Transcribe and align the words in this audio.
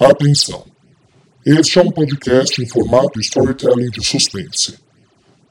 Atenção! 0.00 0.64
Este 1.44 1.78
é 1.78 1.82
um 1.82 1.90
podcast 1.90 2.62
em 2.62 2.66
formato 2.66 3.20
storytelling 3.20 3.90
de 3.90 4.02
suspense. 4.02 4.78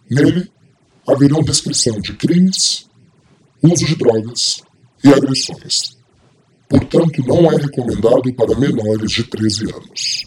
Nele, 0.10 0.50
haverão 1.08 1.44
descrição 1.44 2.02
de 2.02 2.14
crimes, 2.14 2.90
uso 3.62 3.86
de 3.86 3.96
drogas 3.96 4.64
e 5.04 5.10
agressões. 5.10 5.96
Portanto, 6.68 7.24
não 7.28 7.46
é 7.52 7.58
recomendado 7.58 8.34
para 8.34 8.60
menores 8.60 9.12
de 9.12 9.24
13 9.24 9.66
anos. 9.72 10.26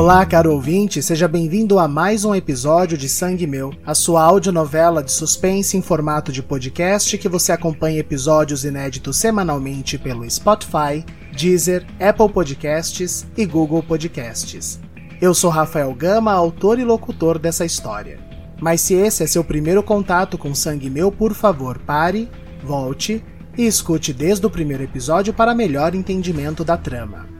Olá, 0.00 0.24
caro 0.24 0.54
ouvinte, 0.54 1.02
seja 1.02 1.28
bem-vindo 1.28 1.78
a 1.78 1.86
mais 1.86 2.24
um 2.24 2.34
episódio 2.34 2.96
de 2.96 3.06
Sangue 3.06 3.46
Meu, 3.46 3.70
a 3.84 3.94
sua 3.94 4.22
audionovela 4.22 5.02
de 5.02 5.12
suspense 5.12 5.76
em 5.76 5.82
formato 5.82 6.32
de 6.32 6.42
podcast 6.42 7.18
que 7.18 7.28
você 7.28 7.52
acompanha 7.52 7.98
episódios 7.98 8.64
inéditos 8.64 9.18
semanalmente 9.18 9.98
pelo 9.98 10.28
Spotify, 10.28 11.04
Deezer, 11.36 11.86
Apple 12.00 12.32
Podcasts 12.32 13.26
e 13.36 13.44
Google 13.44 13.82
Podcasts. 13.82 14.80
Eu 15.20 15.34
sou 15.34 15.50
Rafael 15.50 15.92
Gama, 15.92 16.32
autor 16.32 16.78
e 16.78 16.84
locutor 16.84 17.38
dessa 17.38 17.66
história. 17.66 18.18
Mas 18.58 18.80
se 18.80 18.94
esse 18.94 19.22
é 19.22 19.26
seu 19.26 19.44
primeiro 19.44 19.82
contato 19.82 20.38
com 20.38 20.54
Sangue 20.54 20.88
Meu, 20.88 21.12
por 21.12 21.34
favor, 21.34 21.78
pare, 21.78 22.26
volte 22.64 23.22
e 23.54 23.66
escute 23.66 24.14
desde 24.14 24.46
o 24.46 24.50
primeiro 24.50 24.82
episódio 24.82 25.34
para 25.34 25.54
melhor 25.54 25.94
entendimento 25.94 26.64
da 26.64 26.78
trama. 26.78 27.39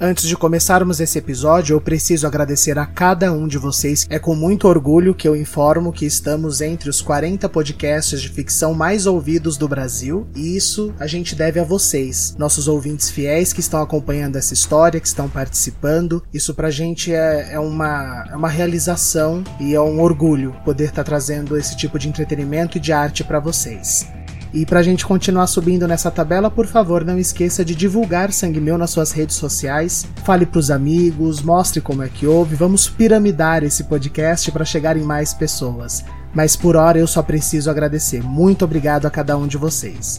Antes 0.00 0.28
de 0.28 0.36
começarmos 0.36 1.00
esse 1.00 1.18
episódio, 1.18 1.74
eu 1.74 1.80
preciso 1.80 2.24
agradecer 2.24 2.78
a 2.78 2.86
cada 2.86 3.32
um 3.32 3.48
de 3.48 3.58
vocês. 3.58 4.06
É 4.08 4.16
com 4.16 4.32
muito 4.36 4.68
orgulho 4.68 5.12
que 5.12 5.26
eu 5.26 5.34
informo 5.34 5.92
que 5.92 6.06
estamos 6.06 6.60
entre 6.60 6.88
os 6.88 7.02
40 7.02 7.48
podcasts 7.48 8.22
de 8.22 8.28
ficção 8.28 8.72
mais 8.74 9.06
ouvidos 9.06 9.56
do 9.56 9.66
Brasil, 9.66 10.28
e 10.36 10.56
isso 10.56 10.94
a 11.00 11.08
gente 11.08 11.34
deve 11.34 11.58
a 11.58 11.64
vocês, 11.64 12.36
nossos 12.38 12.68
ouvintes 12.68 13.10
fiéis 13.10 13.52
que 13.52 13.58
estão 13.58 13.82
acompanhando 13.82 14.36
essa 14.36 14.54
história, 14.54 15.00
que 15.00 15.08
estão 15.08 15.28
participando. 15.28 16.22
Isso 16.32 16.54
pra 16.54 16.70
gente 16.70 17.12
é, 17.12 17.54
é 17.54 17.58
uma, 17.58 18.24
é 18.30 18.36
uma 18.36 18.48
realização 18.48 19.42
e 19.58 19.74
é 19.74 19.80
um 19.80 20.00
orgulho 20.00 20.54
poder 20.64 20.84
estar 20.84 21.02
tá 21.02 21.04
trazendo 21.04 21.56
esse 21.56 21.76
tipo 21.76 21.98
de 21.98 22.08
entretenimento 22.08 22.78
e 22.78 22.80
de 22.80 22.92
arte 22.92 23.24
para 23.24 23.40
vocês. 23.40 24.06
E 24.52 24.64
pra 24.64 24.82
gente 24.82 25.04
continuar 25.04 25.46
subindo 25.46 25.86
nessa 25.86 26.10
tabela, 26.10 26.50
por 26.50 26.66
favor, 26.66 27.04
não 27.04 27.18
esqueça 27.18 27.64
de 27.64 27.74
divulgar 27.74 28.32
Sangue 28.32 28.60
Meu 28.60 28.78
nas 28.78 28.90
suas 28.90 29.12
redes 29.12 29.36
sociais. 29.36 30.06
Fale 30.24 30.46
pros 30.46 30.70
amigos, 30.70 31.42
mostre 31.42 31.80
como 31.80 32.02
é 32.02 32.08
que 32.08 32.26
houve. 32.26 32.56
Vamos 32.56 32.88
piramidar 32.88 33.62
esse 33.62 33.84
podcast 33.84 34.50
para 34.50 34.64
chegar 34.64 34.96
em 34.96 35.02
mais 35.02 35.34
pessoas. 35.34 36.04
Mas 36.32 36.56
por 36.56 36.76
hora 36.76 36.98
eu 36.98 37.06
só 37.06 37.22
preciso 37.22 37.70
agradecer. 37.70 38.22
Muito 38.22 38.64
obrigado 38.64 39.06
a 39.06 39.10
cada 39.10 39.36
um 39.36 39.46
de 39.46 39.58
vocês. 39.58 40.18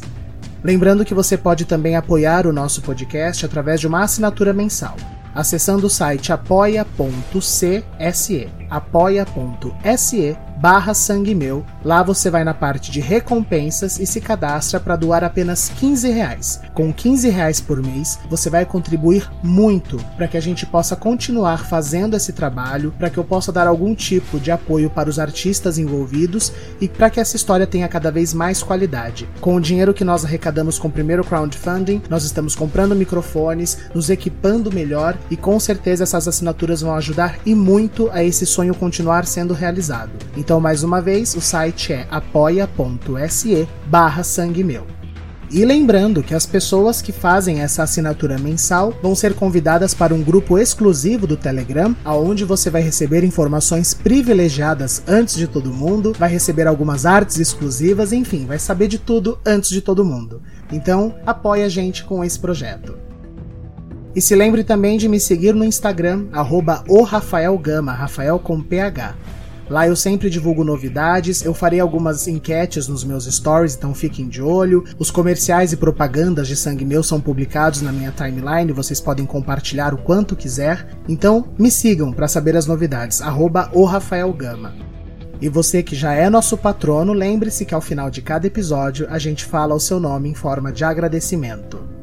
Lembrando 0.64 1.06
que 1.06 1.14
você 1.14 1.38
pode 1.38 1.66
também 1.66 1.96
apoiar 1.96 2.46
o 2.46 2.54
nosso 2.54 2.82
podcast 2.82 3.46
através 3.46 3.80
de 3.80 3.88
uma 3.88 4.04
assinatura 4.04 4.54
mensal 4.54 4.96
acessando 5.34 5.88
o 5.88 5.90
site 5.90 6.32
apoia.cse, 6.34 7.84
apoia.se 8.70 10.38
barra 10.60 10.94
sangue 10.94 11.34
meu. 11.34 11.66
Lá 11.84 12.04
você 12.04 12.30
vai 12.30 12.44
na 12.44 12.54
parte 12.54 12.92
de 12.92 13.00
recompensas 13.00 13.98
e 13.98 14.06
se 14.06 14.20
cadastra 14.20 14.80
para 14.80 14.98
doar 14.98 15.24
apenas 15.24 15.70
15 15.70 16.10
reais. 16.10 16.60
Com 16.74 16.92
15 16.92 17.30
reais 17.30 17.62
por 17.62 17.82
mês, 17.82 18.20
você 18.30 18.50
vai 18.50 18.66
contribuir 18.66 19.30
muito 19.42 19.98
para 20.18 20.28
que 20.28 20.36
a 20.36 20.42
gente 20.42 20.66
possa 20.66 20.96
continuar 20.96 21.66
fazendo 21.66 22.16
esse 22.16 22.34
trabalho, 22.34 22.94
para 22.98 23.10
que 23.10 23.18
eu 23.18 23.24
possa 23.24 23.52
dar 23.52 23.68
algum 23.68 23.96
tipo 23.96 24.38
de 24.40 24.52
apoio 24.52 24.90
para 24.90 25.10
os 25.10 25.18
artistas 25.18 25.78
envolvidos 25.78 26.52
e 26.82 26.90
para 26.90 27.10
que 27.10 27.22
essa 27.22 27.38
história 27.38 27.66
tenha 27.66 27.88
cada 27.88 28.12
vez 28.12 28.34
mais 28.34 28.62
qualidade. 28.62 29.30
Com 29.40 29.56
o 29.56 29.62
dinheiro 29.62 29.94
que 29.94 30.04
nós 30.04 30.26
arrecadamos 30.26 30.78
com 30.78 30.90
o 30.90 30.92
primeiro 30.92 31.24
crowdfunding, 31.24 32.02
nós 32.10 32.26
estamos 32.26 32.54
comprando 32.54 32.96
microfones, 32.96 33.78
nos 33.94 34.10
equipando 34.10 34.74
melhor 34.74 35.18
e 35.32 35.38
com 35.38 35.58
certeza 35.58 36.04
essas 36.04 36.28
assinaturas 36.28 36.82
vão 36.82 36.96
ajudar 36.96 37.40
e 37.46 37.56
muito 37.56 38.10
a 38.12 38.22
esse 38.22 38.46
sonho 38.46 38.76
continuar 38.76 39.26
sendo 39.26 39.54
realizado. 39.54 40.12
Então, 40.36 40.49
então, 40.50 40.60
mais 40.60 40.84
uma 40.84 41.00
vez, 41.00 41.36
o 41.36 41.42
site 41.42 41.94
é 41.94 42.08
apoia.se 42.10 43.68
barra 43.86 44.24
sangue 44.24 44.64
meu. 44.64 44.88
E 45.52 45.64
lembrando 45.64 46.24
que 46.24 46.34
as 46.34 46.48
pessoas 46.48 47.04
que 47.04 47.12
fazem 47.12 47.60
essa 47.60 47.84
assinatura 47.84 48.36
mensal 48.40 48.92
vão 49.00 49.14
ser 49.14 49.36
convidadas 49.36 49.94
para 49.94 50.12
um 50.12 50.24
grupo 50.24 50.58
exclusivo 50.58 51.28
do 51.28 51.38
Telegram, 51.38 51.96
aonde 52.04 52.46
você 52.46 52.68
vai 52.72 52.82
receber 52.82 53.24
informações 53.24 53.94
privilegiadas 53.94 55.04
antes 55.08 55.36
de 55.36 55.46
todo 55.46 55.72
mundo, 55.72 56.16
vai 56.18 56.32
receber 56.32 56.66
algumas 56.66 57.06
artes 57.06 57.38
exclusivas, 57.38 58.12
enfim, 58.12 58.48
vai 58.48 58.58
saber 58.58 58.88
de 58.88 58.98
tudo 58.98 59.38
antes 59.46 59.70
de 59.70 59.82
todo 59.82 60.04
mundo. 60.04 60.42
Então, 60.72 61.14
apoie 61.28 61.62
a 61.62 61.70
gente 61.70 62.04
com 62.04 62.24
esse 62.24 62.40
projeto. 62.40 62.98
E 64.16 64.20
se 64.20 64.36
lembre 64.36 64.64
também 64.64 64.98
de 64.98 65.08
me 65.08 65.20
seguir 65.20 65.54
no 65.54 65.64
Instagram, 65.64 66.26
arroba 66.32 66.84
Rafael 67.06 68.40
com 68.40 68.60
PH. 68.60 69.14
Lá 69.70 69.88
eu 69.88 69.96
sempre 69.96 70.30
divulgo 70.30 70.64
novidades, 70.64 71.46
eu 71.46 71.54
farei 71.54 71.80
algumas 71.80 72.28
enquetes 72.28 72.88
nos 72.88 73.04
meus 73.04 73.26
stories, 73.26 73.76
então 73.76 73.94
fiquem 73.94 74.28
de 74.28 74.42
olho. 74.42 74.84
Os 74.98 75.12
comerciais 75.12 75.72
e 75.72 75.78
propagandas 75.78 76.48
de 76.48 76.56
Sangue 76.56 76.84
Meu 76.84 77.04
são 77.04 77.22
publicados 77.22 77.82
na 77.82 77.92
minha 77.92 78.12
timeline, 78.12 78.72
vocês 78.72 79.00
podem 79.00 79.26
compartilhar 79.26 79.94
o 79.94 79.98
quanto 79.98 80.36
quiser. 80.36 80.88
Então 81.08 81.50
me 81.58 81.70
sigam 81.70 82.12
para 82.12 82.28
saber 82.28 82.56
as 82.56 82.66
novidades, 82.66 83.22
arroba 83.22 83.70
o 83.74 83.86
Rafael 83.86 84.34
Gama. 84.34 84.74
E 85.42 85.48
você 85.48 85.84
que 85.84 85.96
já 85.96 86.14
é 86.14 86.30
nosso 86.30 86.58
patrono, 86.58 87.14
lembre-se 87.14 87.64
que 87.64 87.74
ao 87.74 87.80
final 87.80 88.10
de 88.10 88.22
cada 88.22 88.48
episódio 88.48 89.08
a 89.10 89.20
gente 89.20 89.46
fala 89.46 89.76
o 89.76 89.80
seu 89.80 90.00
nome 90.00 90.30
em 90.30 90.34
forma 90.34 90.72
de 90.72 90.84
agradecimento. 90.84 91.99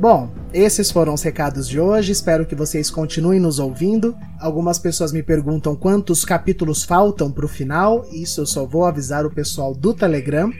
Bom, 0.00 0.30
esses 0.54 0.92
foram 0.92 1.12
os 1.12 1.22
recados 1.22 1.68
de 1.68 1.80
hoje, 1.80 2.12
espero 2.12 2.46
que 2.46 2.54
vocês 2.54 2.88
continuem 2.88 3.40
nos 3.40 3.58
ouvindo. 3.58 4.16
Algumas 4.38 4.78
pessoas 4.78 5.10
me 5.10 5.24
perguntam 5.24 5.74
quantos 5.74 6.24
capítulos 6.24 6.84
faltam 6.84 7.32
para 7.32 7.44
o 7.44 7.48
final, 7.48 8.06
isso 8.12 8.42
eu 8.42 8.46
só 8.46 8.64
vou 8.64 8.84
avisar 8.84 9.26
o 9.26 9.30
pessoal 9.30 9.74
do 9.74 9.92
Telegram. 9.92 10.52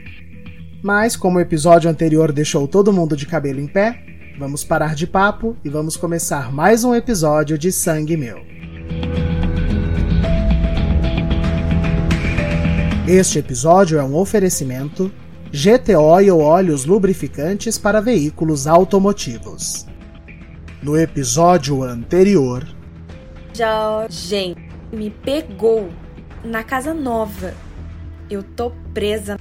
Mas, 0.83 1.15
como 1.15 1.37
o 1.37 1.41
episódio 1.41 1.89
anterior 1.89 2.33
deixou 2.33 2.67
todo 2.67 2.91
mundo 2.91 3.15
de 3.15 3.25
cabelo 3.25 3.61
em 3.61 3.67
pé, 3.67 4.03
vamos 4.37 4.65
parar 4.65 4.93
de 4.93 5.07
papo 5.07 5.55
e 5.63 5.69
vamos 5.69 5.95
começar 5.95 6.51
mais 6.51 6.83
um 6.83 6.93
episódio 6.93 7.57
de 7.57 7.71
Sangue 7.71 8.17
Meu. 8.17 8.39
Este 13.07 13.39
episódio 13.39 13.97
é 13.97 14.03
um 14.03 14.15
oferecimento 14.15 15.09
GTO 15.51 16.21
e 16.21 16.29
óleos 16.29 16.85
lubrificantes 16.85 17.77
para 17.77 17.99
veículos 17.99 18.67
automotivos. 18.67 19.87
No 20.83 20.95
episódio 20.95 21.81
anterior, 21.83 22.67
Jorge 23.53 24.55
me 24.93 25.09
pegou 25.09 25.89
na 26.45 26.63
casa 26.63 26.93
nova. 26.93 27.53
Eu 28.29 28.43
tô 28.43 28.71
presa. 28.93 29.37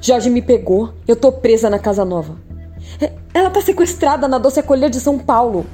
Jorge 0.00 0.30
me 0.30 0.40
pegou. 0.40 0.94
Eu 1.06 1.14
tô 1.14 1.30
presa 1.30 1.68
na 1.68 1.78
casa 1.78 2.04
nova. 2.04 2.36
É, 2.98 3.12
ela 3.34 3.50
tá 3.50 3.60
sequestrada 3.60 4.26
na 4.26 4.38
doce 4.38 4.58
acolher 4.58 4.88
de 4.88 4.98
São 4.98 5.18
Paulo. 5.18 5.66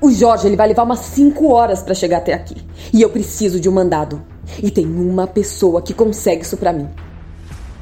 O 0.00 0.10
Jorge 0.10 0.46
ele 0.46 0.56
vai 0.56 0.68
levar 0.68 0.84
umas 0.84 1.00
5 1.00 1.52
horas 1.52 1.82
para 1.82 1.94
chegar 1.94 2.18
até 2.18 2.32
aqui. 2.32 2.56
E 2.92 3.02
eu 3.02 3.10
preciso 3.10 3.60
de 3.60 3.68
um 3.68 3.72
mandado. 3.72 4.22
E 4.62 4.70
tem 4.70 4.86
uma 4.86 5.26
pessoa 5.26 5.82
que 5.82 5.92
consegue 5.92 6.42
isso 6.42 6.56
para 6.56 6.72
mim. 6.72 6.88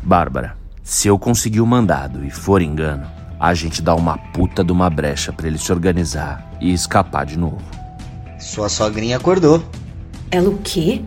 Bárbara, 0.07 0.57
se 0.85 1.09
eu 1.09 1.19
conseguir 1.19 1.61
o 1.61 1.67
mandado 1.67 2.25
e 2.25 2.31
for 2.31 2.63
engano, 2.63 3.11
a 3.41 3.53
gente 3.55 3.83
dá 3.83 3.93
uma 3.93 4.17
puta 4.17 4.63
de 4.63 4.71
uma 4.71 4.89
brecha 4.89 5.33
para 5.33 5.49
ele 5.49 5.59
se 5.59 5.73
organizar 5.73 6.49
e 6.61 6.73
escapar 6.73 7.27
de 7.27 7.37
novo. 7.37 7.61
Sua 8.39 8.69
sogrinha 8.69 9.17
acordou. 9.17 9.69
Ela 10.31 10.49
o 10.49 10.59
quê? 10.59 11.03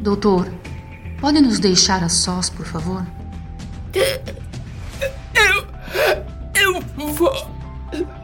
Doutor, 0.00 0.50
pode 1.20 1.42
nos 1.42 1.58
deixar 1.58 2.02
a 2.02 2.08
sós, 2.08 2.48
por 2.48 2.64
favor? 2.64 3.06
Eu. 3.92 5.66
Eu 6.54 7.12
vou. 7.12 7.34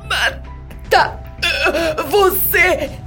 matar. 0.09 1.21
Você! 2.09 2.99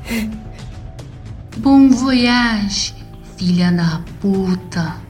Bom 1.57 1.89
voyage, 1.89 2.93
filha 3.37 3.71
da 3.71 4.03
puta. 4.21 5.04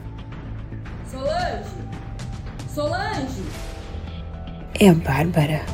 Solange! 2.72 3.42
É 4.78 4.90
a 4.90 4.94
Bárbara. 4.94 5.64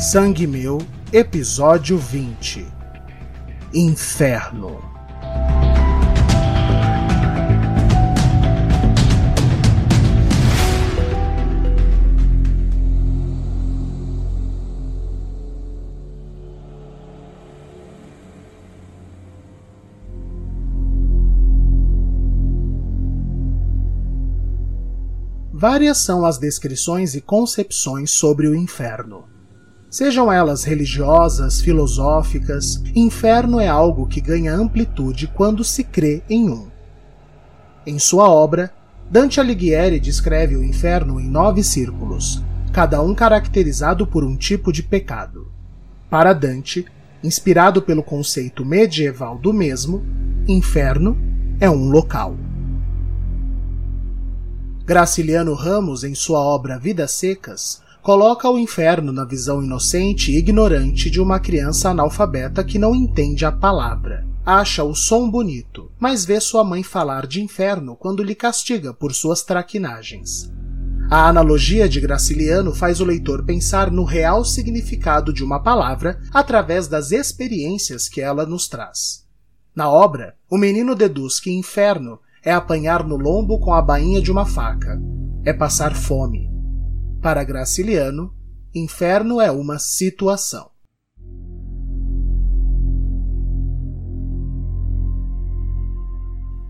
Sangue 0.00 0.46
Meu, 0.46 0.78
episódio 1.12 1.98
20 1.98 2.66
Inferno. 3.72 4.95
Várias 25.68 25.98
são 25.98 26.24
as 26.24 26.38
descrições 26.38 27.16
e 27.16 27.20
concepções 27.20 28.12
sobre 28.12 28.46
o 28.46 28.54
inferno. 28.54 29.24
Sejam 29.90 30.30
elas 30.30 30.62
religiosas, 30.62 31.60
filosóficas, 31.60 32.80
inferno 32.94 33.58
é 33.58 33.66
algo 33.66 34.06
que 34.06 34.20
ganha 34.20 34.54
amplitude 34.54 35.26
quando 35.26 35.64
se 35.64 35.82
crê 35.82 36.22
em 36.30 36.48
um. 36.48 36.68
Em 37.84 37.98
sua 37.98 38.30
obra, 38.30 38.72
Dante 39.10 39.40
Alighieri 39.40 39.98
descreve 39.98 40.54
o 40.54 40.62
inferno 40.62 41.18
em 41.18 41.28
nove 41.28 41.64
círculos, 41.64 42.44
cada 42.72 43.02
um 43.02 43.12
caracterizado 43.12 44.06
por 44.06 44.22
um 44.22 44.36
tipo 44.36 44.72
de 44.72 44.84
pecado. 44.84 45.50
Para 46.08 46.32
Dante, 46.32 46.86
inspirado 47.24 47.82
pelo 47.82 48.04
conceito 48.04 48.64
medieval 48.64 49.36
do 49.36 49.52
mesmo, 49.52 50.06
inferno 50.46 51.18
é 51.58 51.68
um 51.68 51.90
local. 51.90 52.36
Graciliano 54.86 55.52
Ramos, 55.52 56.04
em 56.04 56.14
sua 56.14 56.38
obra 56.38 56.78
Vidas 56.78 57.10
Secas, 57.10 57.82
coloca 58.00 58.48
o 58.48 58.56
inferno 58.56 59.10
na 59.10 59.24
visão 59.24 59.60
inocente 59.60 60.30
e 60.30 60.38
ignorante 60.38 61.10
de 61.10 61.20
uma 61.20 61.40
criança 61.40 61.90
analfabeta 61.90 62.62
que 62.62 62.78
não 62.78 62.94
entende 62.94 63.44
a 63.44 63.50
palavra. 63.50 64.24
Acha 64.44 64.84
o 64.84 64.94
som 64.94 65.28
bonito, 65.28 65.90
mas 65.98 66.24
vê 66.24 66.38
sua 66.38 66.62
mãe 66.62 66.84
falar 66.84 67.26
de 67.26 67.42
inferno 67.42 67.96
quando 67.96 68.22
lhe 68.22 68.36
castiga 68.36 68.94
por 68.94 69.12
suas 69.12 69.42
traquinagens. 69.42 70.52
A 71.10 71.26
analogia 71.26 71.88
de 71.88 72.00
Graciliano 72.00 72.72
faz 72.72 73.00
o 73.00 73.04
leitor 73.04 73.44
pensar 73.44 73.90
no 73.90 74.04
real 74.04 74.44
significado 74.44 75.32
de 75.32 75.42
uma 75.42 75.60
palavra 75.60 76.20
através 76.32 76.86
das 76.86 77.10
experiências 77.10 78.08
que 78.08 78.20
ela 78.20 78.46
nos 78.46 78.68
traz. 78.68 79.26
Na 79.74 79.90
obra, 79.90 80.36
o 80.48 80.56
menino 80.56 80.94
deduz 80.94 81.40
que 81.40 81.50
inferno 81.50 82.20
é 82.46 82.52
apanhar 82.52 83.04
no 83.04 83.16
lombo 83.16 83.58
com 83.58 83.74
a 83.74 83.82
bainha 83.82 84.22
de 84.22 84.30
uma 84.30 84.46
faca, 84.46 85.02
é 85.44 85.52
passar 85.52 85.96
fome. 85.96 86.48
Para 87.20 87.42
Graciliano, 87.42 88.32
inferno 88.72 89.40
é 89.40 89.50
uma 89.50 89.80
situação. 89.80 90.70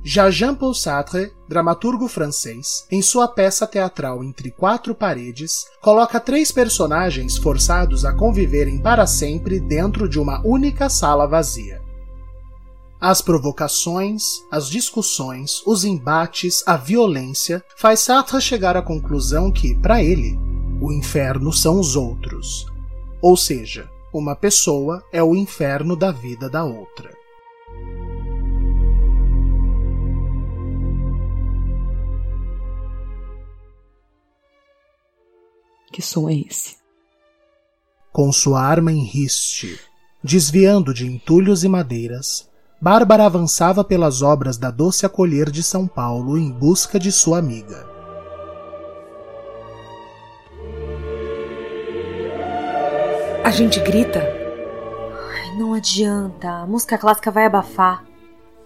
Já 0.03 0.31
Jean-Paul 0.31 0.73
Sartre, 0.73 1.31
dramaturgo 1.47 2.09
francês, 2.09 2.87
em 2.91 3.03
sua 3.03 3.27
peça 3.27 3.67
teatral 3.67 4.25
Entre 4.25 4.53
Quatro 4.53 4.95
Paredes, 4.95 5.67
coloca 5.83 6.21
três 6.21 6.51
personagens 6.51 7.37
forçados 7.37 8.05
a 8.05 8.15
conviverem 8.15 8.81
para 8.81 9.07
sempre 9.07 9.61
dentro 9.61 10.09
de 10.09 10.19
uma 10.19 10.41
única 10.47 10.89
sala 10.89 11.27
vazia. 11.27 11.86
As 13.09 13.23
provocações, 13.23 14.45
as 14.51 14.69
discussões, 14.69 15.63
os 15.65 15.85
embates, 15.85 16.65
a 16.67 16.77
violência 16.77 17.65
faz 17.77 18.01
Sartre 18.01 18.41
chegar 18.41 18.77
à 18.77 18.83
conclusão 18.83 19.53
que, 19.53 19.77
para 19.77 20.03
ele, 20.03 20.37
o 20.81 20.91
inferno 20.91 21.53
são 21.53 21.79
os 21.79 21.95
outros. 21.95 22.67
Ou 23.23 23.37
seja, 23.37 23.89
uma 24.13 24.35
pessoa 24.35 25.05
é 25.13 25.23
o 25.23 25.37
inferno 25.37 25.95
da 25.95 26.11
vida 26.11 26.51
da 26.51 26.65
outra. 26.65 27.17
Que 35.93 36.03
som 36.03 36.29
é 36.29 36.35
esse? 36.35 36.75
Com 38.13 38.33
sua 38.33 38.61
arma 38.61 38.91
em 38.91 39.05
riste, 39.05 39.79
desviando 40.25 40.93
de 40.93 41.07
entulhos 41.07 41.63
e 41.63 41.69
madeiras, 41.69 42.51
Bárbara 42.79 43.25
avançava 43.25 43.83
pelas 43.83 44.21
obras 44.21 44.59
da 44.59 44.71
Doce 44.71 45.07
Acolher 45.07 45.51
de 45.51 45.63
São 45.63 45.87
Paulo 45.87 46.37
em 46.37 46.51
busca 46.51 47.01
de 47.01 47.11
sua 47.11 47.39
amiga. 47.39 47.89
A 53.43 53.51
gente 53.51 53.81
grita? 53.81 54.21
Ai, 54.21 55.59
não 55.59 55.73
adianta, 55.73 56.51
a 56.51 56.67
música 56.67 56.99
clássica 56.99 57.31
vai 57.31 57.47
abafar. 57.47 58.05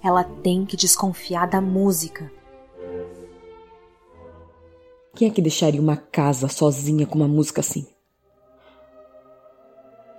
Ela 0.02 0.24
tem 0.24 0.66
que 0.66 0.76
desconfiar 0.76 1.46
da 1.46 1.60
música. 1.60 2.32
Quem 5.14 5.28
é 5.28 5.30
que 5.30 5.42
deixaria 5.42 5.80
uma 5.80 5.96
casa 5.96 6.48
sozinha 6.48 7.06
com 7.06 7.14
uma 7.16 7.28
música 7.28 7.60
assim? 7.60 7.86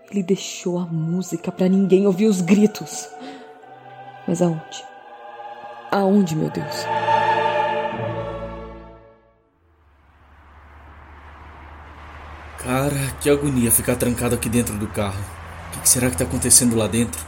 Ele 0.10 0.24
deixou 0.24 0.78
a 0.80 0.86
música 0.86 1.52
para 1.52 1.68
ninguém 1.68 2.06
ouvir 2.06 2.28
os 2.28 2.40
gritos. 2.40 3.10
Mas 4.32 4.42
aonde? 4.42 4.86
Aonde, 5.92 6.38
meu 6.38 6.50
Deus? 6.50 6.86
Cara, 12.60 12.96
que 13.20 13.30
agonia 13.30 13.70
ficar 13.70 13.98
trancado 13.98 14.36
aqui 14.36 14.48
dentro 14.48 14.78
do 14.78 14.88
carro. 14.88 15.20
O 15.76 15.82
que 15.82 15.90
será 15.90 16.10
que 16.10 16.16
tá 16.16 16.24
acontecendo 16.24 16.78
lá 16.78 16.88
dentro? 16.88 17.22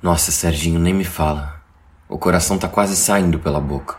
Nossa, 0.00 0.30
Serginho, 0.30 0.78
nem 0.78 0.94
me 0.94 1.04
fala. 1.04 1.60
O 2.08 2.16
coração 2.16 2.56
tá 2.58 2.68
quase 2.68 2.94
saindo 2.94 3.40
pela 3.40 3.60
boca. 3.60 3.96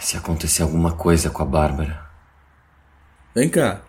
Se 0.00 0.16
acontecer 0.16 0.62
alguma 0.62 0.92
coisa 0.92 1.28
com 1.28 1.42
a 1.42 1.44
Bárbara. 1.44 2.06
Vem 3.34 3.50
cá. 3.50 3.82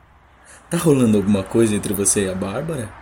Tá 0.69 0.75
rolando 0.75 1.15
alguma 1.15 1.41
coisa 1.41 1.73
entre 1.73 1.93
você 1.93 2.25
e 2.25 2.29
a 2.29 2.35
Bárbara? 2.35 3.00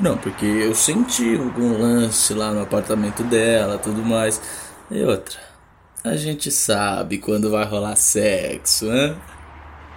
Não, 0.00 0.16
porque 0.16 0.46
eu 0.46 0.74
senti 0.74 1.36
algum 1.36 1.78
lance 1.78 2.32
lá 2.32 2.52
no 2.52 2.62
apartamento 2.62 3.22
dela, 3.22 3.78
tudo 3.78 4.02
mais. 4.02 4.40
E 4.90 5.02
outra, 5.02 5.38
a 6.02 6.16
gente 6.16 6.50
sabe 6.50 7.18
quando 7.18 7.50
vai 7.50 7.66
rolar 7.66 7.96
sexo, 7.96 8.86
né? 8.86 9.14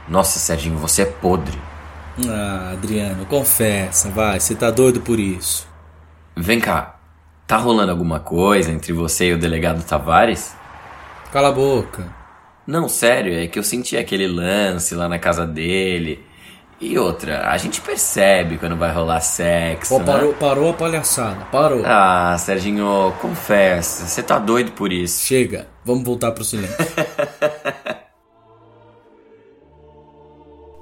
Nossa, 0.09 0.39
Serginho, 0.39 0.77
você 0.77 1.03
é 1.03 1.05
podre. 1.05 1.57
Ah, 2.27 2.71
Adriano, 2.73 3.25
confessa, 3.25 4.09
vai, 4.09 4.39
você 4.39 4.53
tá 4.53 4.69
doido 4.69 4.99
por 4.99 5.19
isso. 5.19 5.65
Vem 6.35 6.59
cá, 6.59 6.99
tá 7.47 7.55
rolando 7.55 7.91
alguma 7.91 8.19
coisa 8.19 8.71
entre 8.71 8.91
você 8.91 9.29
e 9.29 9.33
o 9.33 9.39
delegado 9.39 9.85
Tavares? 9.85 10.53
Cala 11.31 11.47
a 11.47 11.53
boca. 11.53 12.13
Não, 12.67 12.89
sério, 12.89 13.33
é 13.33 13.47
que 13.47 13.57
eu 13.57 13.63
senti 13.63 13.95
aquele 13.95 14.27
lance 14.27 14.93
lá 14.95 15.07
na 15.07 15.17
casa 15.17 15.47
dele. 15.47 16.23
E 16.79 16.97
outra, 16.97 17.49
a 17.49 17.57
gente 17.57 17.79
percebe 17.81 18.57
quando 18.57 18.75
vai 18.75 18.91
rolar 18.91 19.21
sexo. 19.21 19.93
Pô, 19.93 19.99
né? 19.99 20.05
parou, 20.05 20.33
parou 20.33 20.69
a 20.69 20.73
palhaçada, 20.73 21.45
parou. 21.45 21.81
Ah, 21.85 22.35
Serginho, 22.37 23.13
confessa, 23.21 24.05
você 24.05 24.21
tá 24.21 24.37
doido 24.37 24.71
por 24.73 24.91
isso. 24.91 25.25
Chega, 25.25 25.67
vamos 25.85 26.03
voltar 26.03 26.31
pro 26.31 26.43
silêncio. 26.43 26.75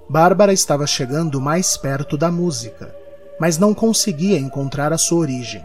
Bárbara 0.10 0.52
estava 0.52 0.86
chegando 0.86 1.40
mais 1.40 1.78
perto 1.78 2.18
da 2.18 2.30
música, 2.30 2.94
mas 3.40 3.58
não 3.58 3.74
conseguia 3.74 4.38
encontrar 4.38 4.92
a 4.92 4.98
sua 4.98 5.20
origem. 5.20 5.64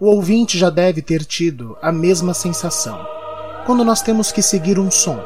O 0.00 0.06
ouvinte 0.06 0.58
já 0.58 0.68
deve 0.68 1.00
ter 1.00 1.24
tido 1.24 1.76
a 1.80 1.92
mesma 1.92 2.34
sensação. 2.34 3.06
Quando 3.64 3.84
nós 3.84 4.02
temos 4.02 4.32
que 4.32 4.42
seguir 4.42 4.80
um 4.80 4.90
som, 4.90 5.22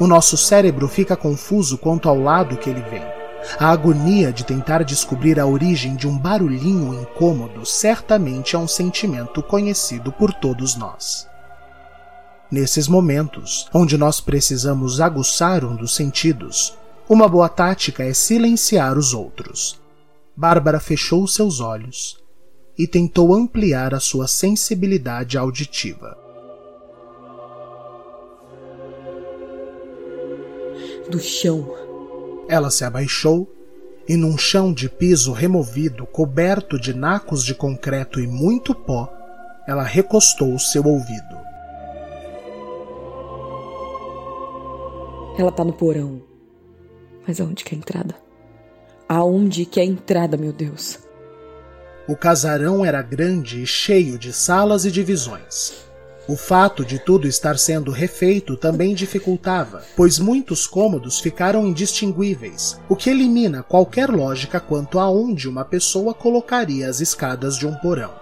o 0.00 0.08
nosso 0.08 0.36
cérebro 0.36 0.88
fica 0.88 1.16
confuso 1.16 1.78
quanto 1.78 2.08
ao 2.08 2.18
lado 2.18 2.56
que 2.56 2.68
ele 2.68 2.82
vem. 2.90 3.21
A 3.58 3.70
agonia 3.70 4.32
de 4.32 4.44
tentar 4.44 4.84
descobrir 4.84 5.38
a 5.38 5.46
origem 5.46 5.96
de 5.96 6.06
um 6.06 6.16
barulhinho 6.16 6.94
incômodo 6.94 7.66
certamente 7.66 8.54
é 8.54 8.58
um 8.58 8.68
sentimento 8.68 9.42
conhecido 9.42 10.12
por 10.12 10.32
todos 10.32 10.76
nós. 10.76 11.26
Nesses 12.50 12.86
momentos, 12.86 13.68
onde 13.72 13.96
nós 13.96 14.20
precisamos 14.20 15.00
aguçar 15.00 15.64
um 15.64 15.74
dos 15.74 15.94
sentidos, 15.94 16.76
uma 17.08 17.28
boa 17.28 17.48
tática 17.48 18.04
é 18.04 18.12
silenciar 18.14 18.96
os 18.96 19.12
outros. 19.14 19.80
Bárbara 20.36 20.78
fechou 20.78 21.26
seus 21.26 21.60
olhos 21.60 22.18
e 22.78 22.86
tentou 22.86 23.34
ampliar 23.34 23.94
a 23.94 24.00
sua 24.00 24.26
sensibilidade 24.26 25.36
auditiva. 25.36 26.16
Do 31.10 31.18
chão. 31.18 31.81
Ela 32.52 32.70
se 32.70 32.84
abaixou 32.84 33.50
e, 34.06 34.14
num 34.14 34.36
chão 34.36 34.74
de 34.74 34.86
piso 34.86 35.32
removido, 35.32 36.04
coberto 36.04 36.78
de 36.78 36.92
nacos 36.92 37.46
de 37.46 37.54
concreto 37.54 38.20
e 38.20 38.26
muito 38.26 38.74
pó, 38.74 39.10
ela 39.66 39.82
recostou 39.82 40.58
seu 40.58 40.84
ouvido. 40.84 41.40
Ela 45.38 45.50
tá 45.50 45.64
no 45.64 45.72
porão. 45.72 46.20
Mas 47.26 47.40
aonde 47.40 47.64
que 47.64 47.74
é 47.74 47.78
a 47.78 47.78
entrada? 47.78 48.14
Aonde 49.08 49.64
que 49.64 49.80
é 49.80 49.82
a 49.82 49.86
entrada, 49.86 50.36
meu 50.36 50.52
Deus? 50.52 50.98
O 52.06 52.14
casarão 52.14 52.84
era 52.84 53.00
grande 53.00 53.62
e 53.62 53.66
cheio 53.66 54.18
de 54.18 54.30
salas 54.30 54.84
e 54.84 54.90
divisões. 54.90 55.86
O 56.28 56.36
fato 56.36 56.84
de 56.84 57.00
tudo 57.00 57.26
estar 57.26 57.58
sendo 57.58 57.90
refeito 57.90 58.56
também 58.56 58.94
dificultava, 58.94 59.82
pois 59.96 60.20
muitos 60.20 60.68
cômodos 60.68 61.18
ficaram 61.18 61.66
indistinguíveis, 61.66 62.80
o 62.88 62.94
que 62.94 63.10
elimina 63.10 63.62
qualquer 63.64 64.08
lógica 64.08 64.60
quanto 64.60 65.00
a 65.00 65.10
onde 65.10 65.48
uma 65.48 65.64
pessoa 65.64 66.14
colocaria 66.14 66.88
as 66.88 67.00
escadas 67.00 67.56
de 67.56 67.66
um 67.66 67.74
porão. 67.74 68.14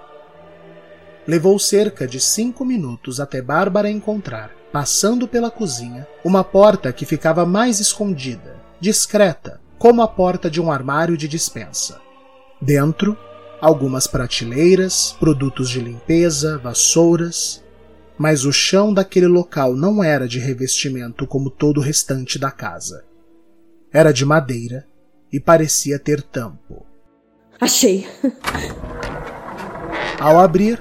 Levou 1.27 1.59
cerca 1.59 2.09
de 2.09 2.19
cinco 2.19 2.65
minutos 2.65 3.21
até 3.21 3.43
Bárbara 3.43 3.91
encontrar, 3.91 4.51
passando 4.73 5.29
pela 5.29 5.51
cozinha, 5.51 6.09
uma 6.25 6.43
porta 6.43 6.93
que 6.95 7.05
ficava 7.05 7.45
mais 7.45 7.81
escondida, 7.81 8.57
discreta, 8.81 9.61
como 9.79 10.01
a 10.01 10.09
porta 10.09 10.51
de 10.51 10.59
um 10.59 10.73
armário 10.73 11.19
de 11.19 11.29
dispensa. 11.29 12.01
Dentro, 12.61 13.17
algumas 13.61 14.07
prateleiras, 14.07 15.15
produtos 15.21 15.69
de 15.69 15.81
limpeza, 15.81 16.57
vassouras, 16.57 17.63
mas 18.21 18.45
o 18.45 18.53
chão 18.53 18.93
daquele 18.93 19.27
local 19.27 19.75
não 19.75 20.05
era 20.05 20.29
de 20.29 20.39
revestimento 20.39 21.27
como 21.27 21.49
todo 21.49 21.79
o 21.79 21.83
restante 21.83 22.39
da 22.39 22.51
casa. 22.51 23.03
Era 23.91 24.13
de 24.13 24.27
madeira 24.27 24.85
e 25.33 25.41
parecia 25.41 25.99
ter 25.99 26.21
tampo. 26.21 26.85
Achei! 27.59 28.07
Ao 30.21 30.39
abrir, 30.39 30.79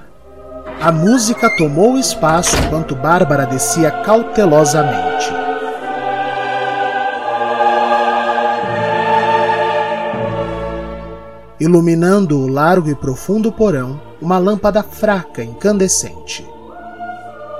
a 0.81 0.91
música 0.91 1.49
tomou 1.55 1.97
espaço 1.97 2.57
enquanto 2.57 2.93
Bárbara 2.93 3.45
descia 3.45 3.89
cautelosamente. 3.89 5.29
Iluminando 11.57 12.37
o 12.37 12.47
largo 12.47 12.89
e 12.89 12.95
profundo 12.95 13.49
porão, 13.49 13.97
uma 14.21 14.37
lâmpada 14.37 14.83
fraca 14.83 15.41
incandescente. 15.41 16.45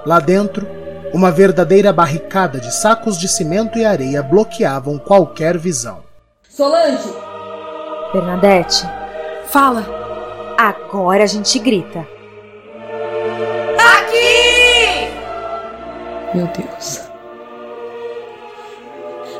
Lá 0.09 0.19
dentro, 0.19 0.67
uma 1.13 1.29
verdadeira 1.29 1.93
barricada 1.93 2.59
de 2.59 2.73
sacos 2.73 3.15
de 3.15 3.27
cimento 3.27 3.77
e 3.77 3.85
areia 3.85 4.23
bloqueavam 4.23 4.97
qualquer 4.97 5.55
visão. 5.55 5.99
Solange! 6.49 7.13
Bernadette, 8.11 8.89
Fala. 9.49 9.85
agora 10.57 11.23
a 11.23 11.27
gente 11.27 11.59
grita. 11.59 12.07
Aqui! 13.99 15.11
Meu 16.33 16.47
Deus. 16.47 17.01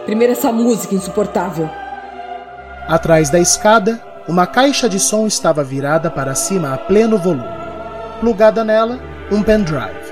Primeiro 0.06 0.34
essa 0.34 0.52
música 0.52 0.94
insuportável. 0.94 1.68
Atrás 2.88 3.32
da 3.32 3.40
escada, 3.40 4.00
uma 4.28 4.46
caixa 4.46 4.88
de 4.88 5.00
som 5.00 5.26
estava 5.26 5.64
virada 5.64 6.12
para 6.12 6.36
cima 6.36 6.76
a 6.76 6.78
pleno 6.78 7.18
volume. 7.18 7.58
Plugada 8.20 8.64
nela, 8.64 9.00
um 9.32 9.42
pendrive. 9.42 10.09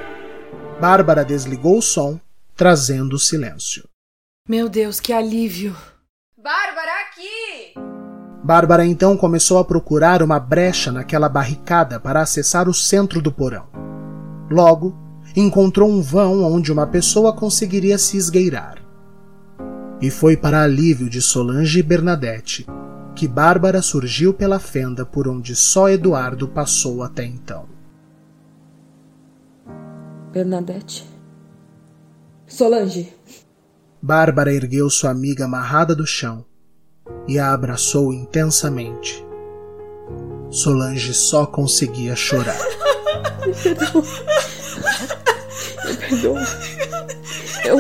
Bárbara 0.80 1.26
desligou 1.26 1.80
o 1.80 1.82
som, 1.82 2.20
trazendo 2.56 3.16
o 3.16 3.20
silêncio. 3.20 3.84
Meu 4.48 4.70
Deus, 4.70 5.00
que 5.00 5.12
alívio. 5.12 5.76
Bárbara, 6.38 6.92
aqui! 7.02 7.74
Bárbara 8.44 8.86
então 8.86 9.18
começou 9.18 9.58
a 9.58 9.66
procurar 9.66 10.22
uma 10.22 10.40
brecha 10.40 10.92
naquela 10.92 11.28
barricada 11.28 12.00
para 12.00 12.22
acessar 12.22 12.70
o 12.70 12.74
centro 12.74 13.22
do 13.22 13.32
porão. 13.32 13.68
Logo, 14.52 14.96
encontrou 15.36 15.90
um 15.90 16.02
vão 16.02 16.44
onde 16.44 16.72
uma 16.72 16.86
pessoa 16.86 17.34
conseguiria 17.34 17.98
se 17.98 18.16
esgueirar. 18.16 18.78
E 20.00 20.12
foi 20.12 20.38
para 20.38 20.62
alívio 20.62 21.10
de 21.10 21.22
Solange 21.22 21.80
e 21.80 21.84
Bernadette 21.84 22.66
que 23.18 23.28
Bárbara 23.28 23.82
surgiu 23.82 24.32
pela 24.32 24.60
fenda 24.60 25.04
por 25.04 25.28
onde 25.28 25.56
só 25.56 25.90
Eduardo 25.90 26.48
passou 26.48 27.02
até 27.02 27.26
então. 27.26 27.77
Bernadette. 30.38 31.04
Solange. 32.46 33.12
Bárbara 34.00 34.54
ergueu 34.54 34.88
sua 34.88 35.10
amiga 35.10 35.46
amarrada 35.46 35.96
do 35.96 36.06
chão 36.06 36.46
e 37.28 37.40
a 37.40 37.52
abraçou 37.52 38.14
intensamente. 38.14 39.26
Solange 40.52 41.12
só 41.16 41.48
conseguia 41.48 42.16
chorar. 42.16 42.56
Perdoa. 46.00 46.46
Eu. 47.66 47.80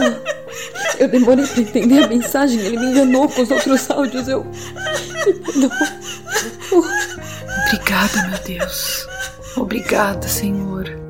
Eu 0.97 1.07
demorei 1.09 1.45
pra 1.45 1.61
entender 1.61 2.03
a 2.03 2.07
mensagem. 2.07 2.59
Ele 2.59 2.79
me 2.79 2.87
enganou 2.87 3.29
com 3.29 3.43
os 3.43 3.51
outros 3.51 3.87
áudios. 3.91 4.27
Eu. 4.27 4.43
Me 4.43 5.39
perdoa. 5.39 5.77
Obrigada, 7.67 8.27
meu 8.29 8.39
Deus. 8.39 9.07
Obrigada, 9.55 10.27
Senhor. 10.27 11.06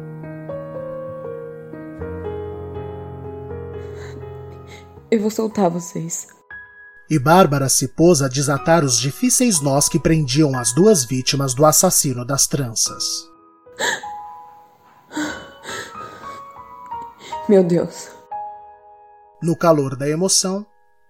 Eu 5.09 5.21
vou 5.21 5.31
soltar 5.31 5.69
vocês. 5.69 6.27
E 7.09 7.17
Bárbara 7.17 7.69
se 7.69 7.87
pôs 7.87 8.21
a 8.21 8.27
desatar 8.27 8.83
os 8.83 8.99
difíceis 8.99 9.61
nós 9.61 9.87
que 9.87 9.97
prendiam 9.97 10.57
as 10.57 10.73
duas 10.73 11.05
vítimas 11.05 11.53
do 11.53 11.65
assassino 11.65 12.25
das 12.25 12.47
tranças. 12.47 13.03
Meu 17.47 17.63
Deus. 17.63 18.09
No 19.41 19.55
calor 19.55 19.95
da 19.95 20.09
emoção, 20.09 20.65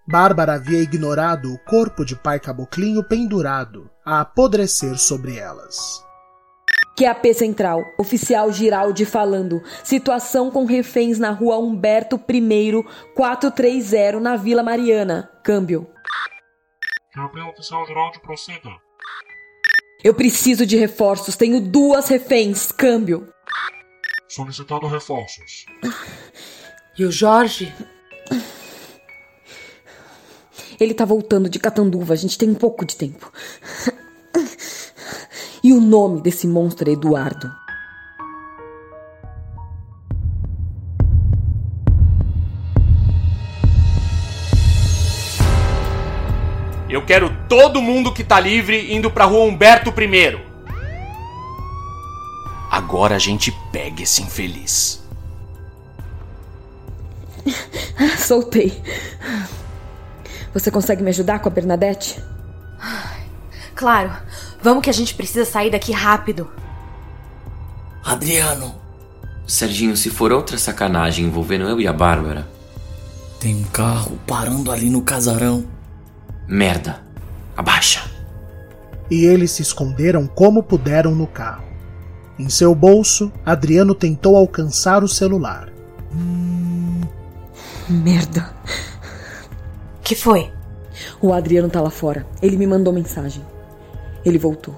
Bárbara 0.06 0.54
havia 0.54 0.80
ignorado 0.80 1.52
o 1.52 1.58
corpo 1.58 2.04
de 2.04 2.14
pai 2.14 2.38
Caboclinho 2.38 3.02
pendurado 3.02 3.90
a 4.06 4.20
apodrecer 4.20 4.96
sobre 4.96 5.36
elas. 5.36 6.07
QAP 6.98 7.32
Central, 7.32 7.94
oficial 7.96 8.52
Giraldi 8.52 9.04
falando. 9.04 9.62
Situação 9.84 10.50
com 10.50 10.64
reféns 10.64 11.16
na 11.16 11.30
rua 11.30 11.56
Humberto 11.56 12.20
I, 12.28 12.84
430, 13.14 14.18
na 14.18 14.34
Vila 14.34 14.64
Mariana. 14.64 15.30
Câmbio. 15.44 15.86
QAP 17.14 17.36
Oficial 17.52 17.86
Geraldo, 17.86 18.18
prossiga. 18.18 18.70
Eu 20.02 20.12
preciso 20.12 20.66
de 20.66 20.76
reforços. 20.76 21.36
Tenho 21.36 21.60
duas 21.60 22.08
reféns. 22.08 22.72
Câmbio. 22.72 23.32
Solicitado 24.28 24.88
reforços. 24.88 25.66
E 26.98 27.04
o 27.04 27.12
Jorge? 27.12 27.72
Ele 30.80 30.94
tá 30.94 31.04
voltando 31.04 31.48
de 31.48 31.60
Catanduva. 31.60 32.14
A 32.14 32.16
gente 32.16 32.36
tem 32.36 32.50
um 32.50 32.54
pouco 32.54 32.84
de 32.84 32.96
tempo. 32.96 33.32
E 35.62 35.72
o 35.72 35.80
nome 35.80 36.20
desse 36.20 36.46
monstro 36.46 36.88
é 36.88 36.92
Eduardo. 36.92 37.52
Eu 46.88 47.04
quero 47.04 47.36
todo 47.48 47.82
mundo 47.82 48.14
que 48.14 48.24
tá 48.24 48.40
livre 48.40 48.94
indo 48.94 49.10
pra 49.10 49.26
rua 49.26 49.44
Humberto 49.44 49.90
I. 49.90 50.40
Agora 52.70 53.16
a 53.16 53.18
gente 53.18 53.52
pega 53.70 54.02
esse 54.02 54.22
infeliz. 54.22 55.02
Soltei. 58.18 58.82
Você 60.54 60.70
consegue 60.70 61.02
me 61.02 61.10
ajudar 61.10 61.40
com 61.40 61.48
a 61.48 61.52
Bernadette? 61.52 62.22
Claro, 63.74 64.10
vamos 64.62 64.82
que 64.82 64.90
a 64.90 64.94
gente 64.94 65.14
precisa 65.14 65.44
sair 65.44 65.70
daqui 65.70 65.92
rápido. 65.92 66.50
Adriano, 68.04 68.74
Serginho, 69.46 69.96
se 69.96 70.10
for 70.10 70.30
outra 70.32 70.58
sacanagem 70.58 71.24
envolvendo 71.24 71.64
eu 71.64 71.80
e 71.80 71.86
a 71.86 71.92
Bárbara, 71.92 72.46
tem 73.40 73.56
um 73.56 73.64
carro 73.64 74.18
parando 74.26 74.70
ali 74.70 74.90
no 74.90 75.02
casarão. 75.02 75.64
merda. 76.46 77.00
Abaixa. 77.56 78.02
E 79.10 79.24
eles 79.24 79.52
se 79.52 79.62
esconderam 79.62 80.26
como 80.26 80.62
puderam 80.62 81.14
no 81.14 81.26
carro. 81.26 81.64
Em 82.38 82.48
seu 82.48 82.74
bolso, 82.74 83.32
Adriano 83.44 83.94
tentou 83.94 84.36
alcançar 84.36 85.02
o 85.02 85.08
celular. 85.08 85.72
Merda. 87.88 88.54
Que 90.02 90.14
foi? 90.14 90.52
O 91.20 91.32
Adriano 91.32 91.68
tá 91.68 91.80
lá 91.80 91.90
fora. 91.90 92.26
Ele 92.40 92.56
me 92.56 92.66
mandou 92.66 92.92
mensagem. 92.92 93.42
Ele 94.28 94.38
voltou. 94.38 94.74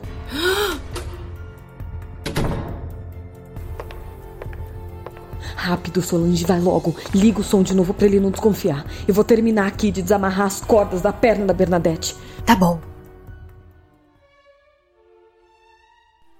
Rápido, 5.56 6.00
Solange, 6.00 6.44
vai 6.46 6.58
logo. 6.58 6.96
Liga 7.14 7.40
o 7.40 7.44
som 7.44 7.62
de 7.62 7.74
novo 7.74 7.92
pra 7.92 8.06
ele 8.06 8.18
não 8.18 8.30
desconfiar. 8.30 8.86
Eu 9.06 9.12
vou 9.12 9.22
terminar 9.22 9.66
aqui 9.66 9.90
de 9.90 10.00
desamarrar 10.00 10.46
as 10.46 10.60
cordas 10.60 11.02
da 11.02 11.12
perna 11.12 11.44
da 11.44 11.52
Bernadette. 11.52 12.16
Tá 12.46 12.56
bom. 12.56 12.80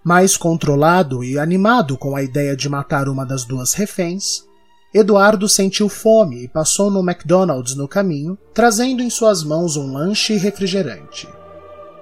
Mais 0.02 0.36
controlado 0.36 1.22
e 1.22 1.38
animado 1.38 1.98
com 1.98 2.16
a 2.16 2.22
ideia 2.22 2.56
de 2.56 2.68
matar 2.68 3.08
uma 3.08 3.26
das 3.26 3.44
duas 3.44 3.74
reféns, 3.74 4.44
Eduardo 4.92 5.48
sentiu 5.48 5.88
fome 5.88 6.44
e 6.44 6.48
passou 6.48 6.90
no 6.90 7.00
McDonald's 7.00 7.76
no 7.76 7.86
caminho, 7.86 8.38
trazendo 8.54 9.02
em 9.02 9.10
suas 9.10 9.44
mãos 9.44 9.76
um 9.76 9.92
lanche 9.92 10.32
e 10.32 10.38
refrigerante. 10.38 11.28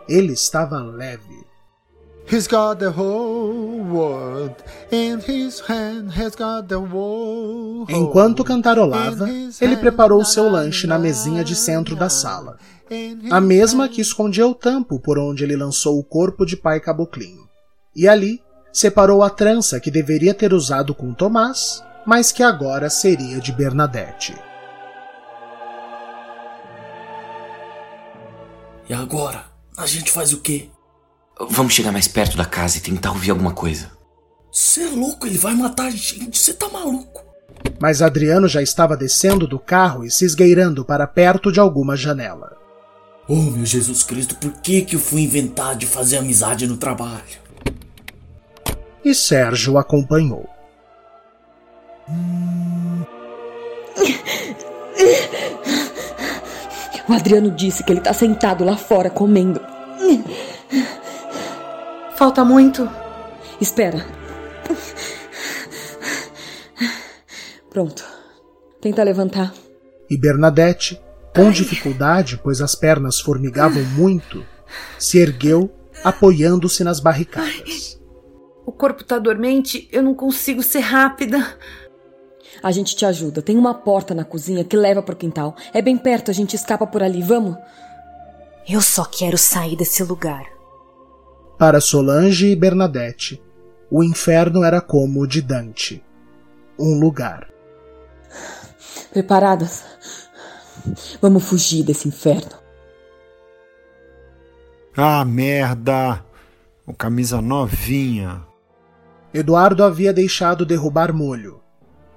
Ele 0.08 0.32
estava 0.32 0.78
leve. 0.78 1.46
He's 2.30 2.46
got 2.46 2.78
the 2.78 2.90
whole 2.90 3.80
world 3.80 4.54
in 4.92 5.18
his 5.18 5.60
hand. 5.60 6.12
He's 6.12 6.36
got 6.36 6.68
the 6.68 6.76
whole. 6.76 7.86
Enquanto 7.88 8.44
cantarolava, 8.44 9.26
ele 9.60 9.76
preparou 9.78 10.22
seu 10.24 10.50
lanche 10.50 10.86
na 10.86 10.98
mesinha 10.98 11.42
de 11.42 11.56
centro 11.56 11.96
da 11.96 12.10
sala, 12.10 12.58
a 13.30 13.40
mesma 13.40 13.88
que 13.88 14.02
escondia 14.02 14.46
o 14.46 14.54
tampo 14.54 15.00
por 15.00 15.18
onde 15.18 15.42
ele 15.42 15.56
lançou 15.56 15.98
o 15.98 16.04
corpo 16.04 16.44
de 16.44 16.54
pai 16.54 16.80
Caboclinho. 16.80 17.48
E 17.96 18.06
ali 18.06 18.42
separou 18.70 19.22
a 19.22 19.30
trança 19.30 19.80
que 19.80 19.90
deveria 19.90 20.34
ter 20.34 20.52
usado 20.52 20.94
com 20.94 21.14
Tomás, 21.14 21.82
mas 22.06 22.30
que 22.30 22.42
agora 22.42 22.90
seria 22.90 23.40
de 23.40 23.52
Bernadette. 23.52 24.36
E 28.86 28.92
agora? 28.92 29.57
A 29.78 29.86
gente 29.86 30.10
faz 30.10 30.32
o 30.32 30.40
quê? 30.40 30.68
Vamos 31.50 31.72
chegar 31.72 31.92
mais 31.92 32.08
perto 32.08 32.36
da 32.36 32.44
casa 32.44 32.78
e 32.78 32.80
tentar 32.80 33.12
ouvir 33.12 33.30
alguma 33.30 33.52
coisa. 33.52 33.92
Você 34.50 34.82
é 34.82 34.88
louco, 34.88 35.24
ele 35.24 35.38
vai 35.38 35.54
matar 35.54 35.86
a 35.86 35.90
gente, 35.90 36.36
você 36.36 36.52
tá 36.52 36.68
maluco. 36.68 37.22
Mas 37.80 38.02
Adriano 38.02 38.48
já 38.48 38.60
estava 38.60 38.96
descendo 38.96 39.46
do 39.46 39.56
carro 39.56 40.04
e 40.04 40.10
se 40.10 40.24
esgueirando 40.24 40.84
para 40.84 41.06
perto 41.06 41.52
de 41.52 41.60
alguma 41.60 41.96
janela. 41.96 42.56
Oh, 43.28 43.36
meu 43.36 43.64
Jesus 43.64 44.02
Cristo, 44.02 44.34
por 44.34 44.50
que, 44.54 44.82
que 44.82 44.96
eu 44.96 45.00
fui 45.00 45.20
inventar 45.20 45.76
de 45.76 45.86
fazer 45.86 46.16
amizade 46.16 46.66
no 46.66 46.76
trabalho? 46.76 47.38
E 49.04 49.14
Sérgio 49.14 49.78
acompanhou. 49.78 50.48
O 57.08 57.12
Adriano 57.12 57.50
disse 57.50 57.82
que 57.82 57.92
ele 57.92 58.00
tá 58.00 58.12
sentado 58.12 58.64
lá 58.64 58.76
fora 58.76 59.08
comendo. 59.08 59.60
Falta 62.16 62.44
muito. 62.44 62.88
Espera. 63.60 64.04
Pronto. 67.70 68.04
Tenta 68.80 69.02
levantar. 69.02 69.54
E 70.10 70.16
Bernadette, 70.16 71.00
com 71.34 71.50
dificuldade, 71.50 72.38
pois 72.42 72.60
as 72.60 72.74
pernas 72.74 73.20
formigavam 73.20 73.82
muito, 73.84 74.44
se 74.98 75.18
ergueu, 75.18 75.70
apoiando-se 76.04 76.84
nas 76.84 77.00
barricadas. 77.00 77.98
O 78.66 78.72
corpo 78.72 79.02
tá 79.02 79.18
dormente, 79.18 79.88
eu 79.90 80.02
não 80.02 80.14
consigo 80.14 80.62
ser 80.62 80.80
rápida. 80.80 81.56
A 82.62 82.70
gente 82.72 82.96
te 82.96 83.04
ajuda. 83.04 83.42
Tem 83.42 83.56
uma 83.56 83.74
porta 83.74 84.14
na 84.14 84.24
cozinha 84.24 84.64
que 84.64 84.76
leva 84.76 85.02
pro 85.02 85.16
quintal. 85.16 85.54
É 85.72 85.80
bem 85.80 85.96
perto, 85.96 86.30
a 86.30 86.34
gente 86.34 86.54
escapa 86.54 86.86
por 86.86 87.02
ali. 87.02 87.22
Vamos? 87.22 87.56
Eu 88.68 88.80
só 88.80 89.04
quero 89.04 89.38
sair 89.38 89.76
desse 89.76 90.02
lugar. 90.02 90.44
Para 91.58 91.80
Solange 91.80 92.48
e 92.48 92.56
Bernadette, 92.56 93.42
o 93.90 94.04
inferno 94.04 94.62
era 94.62 94.80
como 94.80 95.22
o 95.22 95.26
de 95.26 95.40
Dante 95.40 96.04
um 96.78 96.98
lugar. 96.98 97.48
Preparadas? 99.10 99.84
Vamos 101.20 101.44
fugir 101.44 101.82
desse 101.82 102.06
inferno. 102.06 102.56
Ah, 104.96 105.24
merda! 105.24 106.24
O 106.86 106.94
camisa 106.94 107.42
novinha. 107.42 108.46
Eduardo 109.34 109.84
havia 109.84 110.12
deixado 110.12 110.64
derrubar 110.64 111.12
molho. 111.12 111.60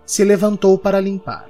Se 0.06 0.24
levantou 0.24 0.78
para 0.78 1.00
limpar. 1.00 1.48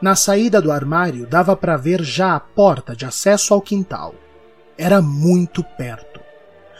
Na 0.00 0.16
saída 0.16 0.60
do 0.60 0.72
armário 0.72 1.26
dava 1.26 1.56
para 1.56 1.76
ver 1.76 2.02
já 2.02 2.34
a 2.34 2.40
porta 2.40 2.96
de 2.96 3.04
acesso 3.04 3.54
ao 3.54 3.60
quintal. 3.60 4.14
Era 4.76 5.00
muito 5.00 5.62
perto. 5.62 6.20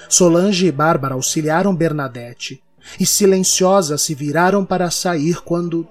Solange 0.09 0.67
e 0.67 0.73
Bárbara 0.73 1.15
auxiliaram 1.15 1.75
Bernadette 1.75 2.63
e 2.99 3.07
silenciosas 3.07 4.03
se 4.03 4.15
viraram 4.15 4.65
para 4.65 4.91
sair 4.91 5.41
quando. 5.43 5.87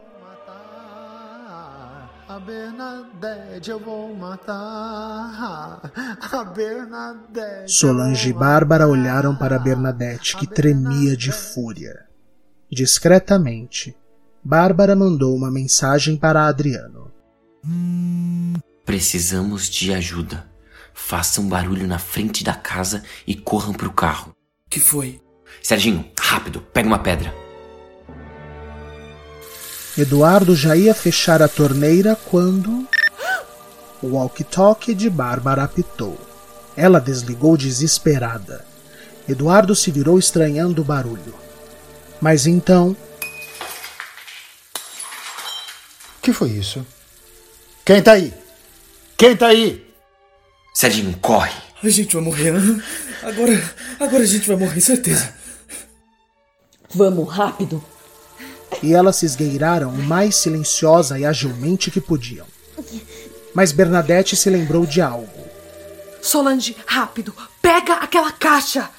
A 2.28 2.40
Bernadette 2.40 3.70
eu 3.70 3.80
vou 3.80 4.14
matar. 4.16 5.92
A 6.32 6.44
Bernadette. 6.44 7.72
Solange 7.72 8.30
e 8.30 8.34
Bárbara 8.34 8.88
olharam 8.88 9.36
para 9.36 9.60
Bernadette, 9.60 10.36
que 10.36 10.48
tremia 10.48 11.16
de 11.16 11.32
fúria. 11.32 12.06
Discretamente, 12.70 13.96
Bárbara 14.44 14.96
mandou 14.96 15.36
uma 15.36 15.52
mensagem 15.52 16.18
para 16.18 16.48
Adriano. 16.48 17.12
Precisamos 18.84 19.70
de 19.70 19.94
ajuda. 19.94 20.50
Façam 20.94 21.48
barulho 21.48 21.88
na 21.88 22.00
frente 22.00 22.44
da 22.44 22.54
casa 22.54 23.04
e 23.26 23.36
corram 23.36 23.72
pro 23.72 23.94
carro. 23.94 24.34
Que 24.68 24.80
foi? 24.80 25.22
Serginho, 25.62 26.06
rápido, 26.20 26.60
pega 26.74 26.88
uma 26.88 26.98
pedra. 26.98 27.32
Eduardo 29.96 30.56
já 30.56 30.76
ia 30.76 30.96
fechar 30.96 31.42
a 31.42 31.48
torneira 31.48 32.16
quando. 32.16 32.88
O 34.02 34.08
walkie-talkie 34.16 34.96
de 34.96 35.10
Bárbara 35.10 35.64
apitou. 35.64 36.20
Ela 36.76 37.00
desligou 37.00 37.56
desesperada. 37.56 38.66
Eduardo 39.30 39.76
se 39.76 39.92
virou 39.92 40.18
estranhando 40.18 40.82
o 40.82 40.86
barulho. 40.86 41.36
Mas 42.20 42.48
então. 42.48 42.98
Que 46.22 46.32
foi 46.32 46.50
isso? 46.50 46.86
Quem 47.84 48.02
tá 48.02 48.14
aí? 48.14 48.34
Quem 49.18 49.36
tá 49.36 49.48
aí? 49.48 49.86
Serginho, 50.74 51.18
corre. 51.20 51.52
A 51.84 51.90
gente 51.90 52.14
vai 52.14 52.24
morrer. 52.24 52.52
Né? 52.52 52.84
Agora, 53.24 53.76
agora 54.00 54.24
a 54.24 54.28
gente 54.28 54.48
vai 54.48 54.56
morrer, 54.56 54.80
certeza. 54.82 55.34
Vamos, 56.94 57.28
rápido. 57.34 57.84
E 58.84 58.94
elas 58.94 59.16
se 59.18 59.26
esgueiraram 59.26 59.90
o 59.90 59.98
mais 59.98 60.36
silenciosa 60.36 61.20
e 61.20 61.26
agilmente 61.26 61.90
que 61.90 62.02
podiam. 62.02 62.46
Mas 63.54 63.72
Bernadette 63.72 64.36
se 64.36 64.50
lembrou 64.50 64.86
de 64.86 65.02
algo. 65.02 65.48
Solange, 66.22 66.76
rápido, 66.86 67.34
pega 67.62 67.96
aquela 67.96 68.32
caixa. 68.32 68.90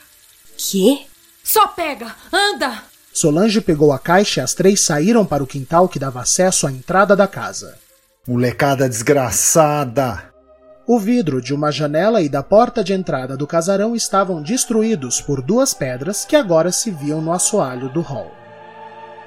Quê? 0.57 1.07
Só 1.43 1.69
pega, 1.69 2.15
anda. 2.33 2.83
Solange 3.13 3.61
pegou 3.61 3.93
a 3.93 3.99
caixa 3.99 4.41
e 4.41 4.43
as 4.43 4.55
três 4.55 4.81
saíram 4.81 5.25
para 5.25 5.43
o 5.43 5.47
quintal 5.47 5.87
que 5.87 5.99
dava 5.99 6.23
acesso 6.23 6.67
à 6.67 6.73
entrada 6.73 7.15
da 7.15 7.29
casa. 7.29 7.75
Molecada 8.27 8.89
desgraçada! 8.89 10.33
O 10.87 10.99
vidro 10.99 11.41
de 11.41 11.55
uma 11.55 11.71
janela 11.71 12.23
e 12.23 12.29
da 12.29 12.43
porta 12.43 12.83
de 12.83 12.93
entrada 12.93 13.37
do 13.37 13.47
casarão 13.47 13.95
estavam 13.95 14.43
destruídos 14.43 15.21
por 15.21 15.43
duas 15.43 15.75
pedras 15.75 16.25
que 16.25 16.35
agora 16.35 16.73
se 16.73 16.91
viam 16.91 17.21
no 17.21 17.33
assoalho 17.33 17.89
do 17.91 18.01
hall. 18.01 18.33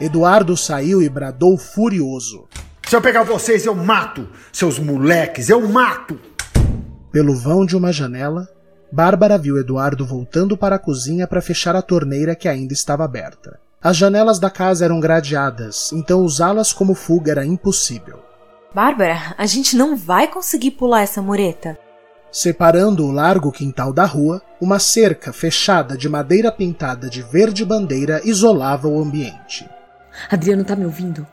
Eduardo 0.01 0.57
saiu 0.57 1.01
e 1.01 1.07
bradou 1.07 1.57
furioso. 1.57 2.47
Se 2.87 2.95
eu 2.95 3.01
pegar 3.01 3.23
vocês, 3.23 3.65
eu 3.65 3.75
mato! 3.75 4.27
Seus 4.51 4.79
moleques, 4.79 5.47
eu 5.47 5.65
mato! 5.67 6.19
Pelo 7.11 7.35
vão 7.35 7.65
de 7.65 7.77
uma 7.77 7.93
janela, 7.93 8.49
Bárbara 8.91 9.37
viu 9.37 9.57
Eduardo 9.57 10.05
voltando 10.05 10.57
para 10.57 10.75
a 10.75 10.79
cozinha 10.79 11.27
para 11.27 11.41
fechar 11.41 11.75
a 11.75 11.81
torneira 11.81 12.35
que 12.35 12.47
ainda 12.47 12.73
estava 12.73 13.03
aberta. 13.03 13.59
As 13.85 13.97
janelas 13.97 14.39
da 14.39 14.49
casa 14.49 14.83
eram 14.83 14.99
gradeadas, 14.99 15.91
então 15.93 16.23
usá-las 16.23 16.73
como 16.73 16.95
fuga 16.95 17.29
era 17.29 17.45
impossível. 17.45 18.17
Bárbara, 18.73 19.35
a 19.37 19.45
gente 19.45 19.75
não 19.77 19.95
vai 19.95 20.27
conseguir 20.27 20.71
pular 20.71 21.03
essa 21.03 21.21
mureta. 21.21 21.77
Separando 22.31 23.05
o 23.05 23.11
largo 23.11 23.51
quintal 23.51 23.93
da 23.93 24.03
rua, 24.03 24.41
uma 24.59 24.79
cerca 24.79 25.31
fechada 25.31 25.95
de 25.95 26.09
madeira 26.09 26.51
pintada 26.51 27.07
de 27.07 27.21
verde 27.21 27.63
bandeira 27.63 28.21
isolava 28.25 28.87
o 28.87 28.99
ambiente. 28.99 29.69
Adriano 30.31 30.63
tá 30.63 30.75
me 30.75 30.85
ouvindo? 30.85 31.27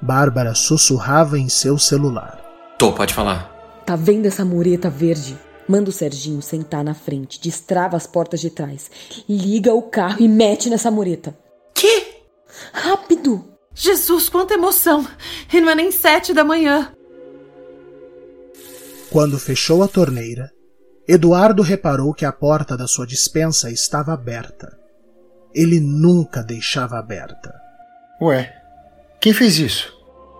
Bárbara 0.00 0.56
sussurrava 0.56 1.38
em 1.38 1.48
seu 1.48 1.78
celular. 1.78 2.42
Tô, 2.78 2.92
pode 2.92 3.14
falar. 3.14 3.48
Tá 3.86 3.94
vendo 3.94 4.26
essa 4.26 4.44
mureta 4.44 4.90
verde? 4.90 5.38
Manda 5.68 5.88
o 5.88 5.92
Serginho 5.92 6.42
sentar 6.42 6.82
na 6.82 6.94
frente, 6.94 7.40
destrava 7.40 7.96
as 7.96 8.08
portas 8.08 8.40
de 8.40 8.50
trás, 8.50 8.90
liga 9.28 9.72
o 9.72 9.82
carro 9.82 10.16
e 10.18 10.26
mete 10.26 10.68
nessa 10.68 10.90
mureta. 10.90 11.32
Rápido! 12.72 13.44
Jesus, 13.74 14.28
quanta 14.28 14.54
emoção! 14.54 15.06
E 15.52 15.60
não 15.60 15.70
é 15.70 15.74
nem 15.74 15.90
sete 15.90 16.34
da 16.34 16.44
manhã. 16.44 16.92
Quando 19.10 19.38
fechou 19.38 19.82
a 19.82 19.88
torneira, 19.88 20.50
Eduardo 21.06 21.62
reparou 21.62 22.14
que 22.14 22.24
a 22.24 22.32
porta 22.32 22.76
da 22.76 22.86
sua 22.86 23.06
dispensa 23.06 23.70
estava 23.70 24.12
aberta. 24.12 24.78
Ele 25.54 25.80
nunca 25.80 26.42
deixava 26.42 26.98
aberta. 26.98 27.52
Ué, 28.20 28.54
quem 29.20 29.34
fez 29.34 29.58
isso? 29.58 29.92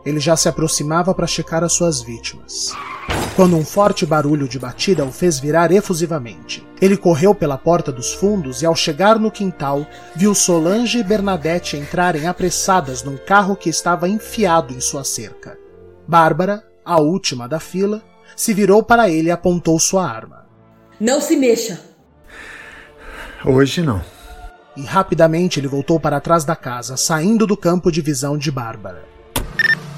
Ele 0.05 0.21
já 0.21 0.37
se 0.37 0.49
aproximava 0.49 1.15
para 1.15 1.27
checar 1.27 1.63
as 1.63 1.73
suas 1.73 2.01
vítimas. 2.01 2.73
Quando 3.35 3.57
um 3.57 3.65
forte 3.65 4.05
barulho 4.05 4.47
de 4.47 4.59
batida 4.59 5.07
o 5.07 5.11
fez 5.11 5.39
virar 5.39 5.73
efusivamente. 5.73 6.67
Ele 6.81 6.99
correu 6.99 7.35
pela 7.35 7.57
porta 7.57 7.91
dos 7.91 8.13
fundos 8.13 8.61
e, 8.61 8.67
ao 8.67 8.77
chegar 8.77 9.19
no 9.19 9.31
quintal, 9.31 9.87
viu 10.15 10.35
Solange 10.35 10.99
e 10.99 11.03
Bernadette 11.03 11.79
entrarem 11.79 12.27
apressadas 12.27 13.03
num 13.03 13.17
carro 13.17 13.57
que 13.57 13.71
estava 13.71 14.07
enfiado 14.07 14.75
em 14.75 14.81
sua 14.81 15.03
cerca. 15.03 15.57
Bárbara, 16.07 16.63
a 16.85 17.01
última 17.01 17.49
da 17.49 17.59
fila, 17.59 18.03
se 18.37 18.53
virou 18.53 18.83
para 18.83 19.09
ele 19.09 19.29
e 19.29 19.31
apontou 19.31 19.79
sua 19.79 20.07
arma. 20.07 20.47
Não 21.01 21.19
se 21.19 21.35
mexa! 21.35 21.81
Hoje 23.45 23.81
não. 23.83 24.03
E 24.77 24.83
rapidamente 24.83 25.59
ele 25.59 25.69
voltou 25.69 25.99
para 25.99 26.21
trás 26.21 26.45
da 26.45 26.55
casa, 26.55 26.99
saindo 26.99 27.47
do 27.47 27.57
campo 27.57 27.91
de 27.91 28.03
visão 28.03 28.37
de 28.37 28.51
Bárbara 28.51 29.12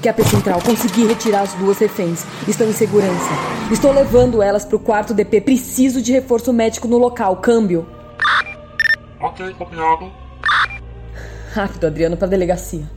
que 0.05 0.09
a 0.09 0.13
P 0.13 0.23
Central, 0.23 0.61
consegui 0.61 1.07
retirar 1.07 1.41
as 1.41 1.53
duas 1.55 1.79
reféns. 1.79 2.23
Estão 2.47 2.67
em 2.67 2.73
segurança. 2.73 3.31
Estou 3.71 3.91
levando 3.91 4.39
elas 4.39 4.63
para 4.63 4.75
o 4.75 4.79
quarto 4.79 5.15
DP. 5.15 5.41
Preciso 5.41 5.99
de 5.99 6.11
reforço 6.11 6.53
médico 6.53 6.87
no 6.87 6.99
local. 6.99 7.37
Câmbio. 7.37 7.87
Ok, 9.19 9.51
copiado. 9.55 10.11
Rápido, 11.55 11.87
Adriano, 11.87 12.15
pra 12.15 12.27
delegacia. 12.27 12.87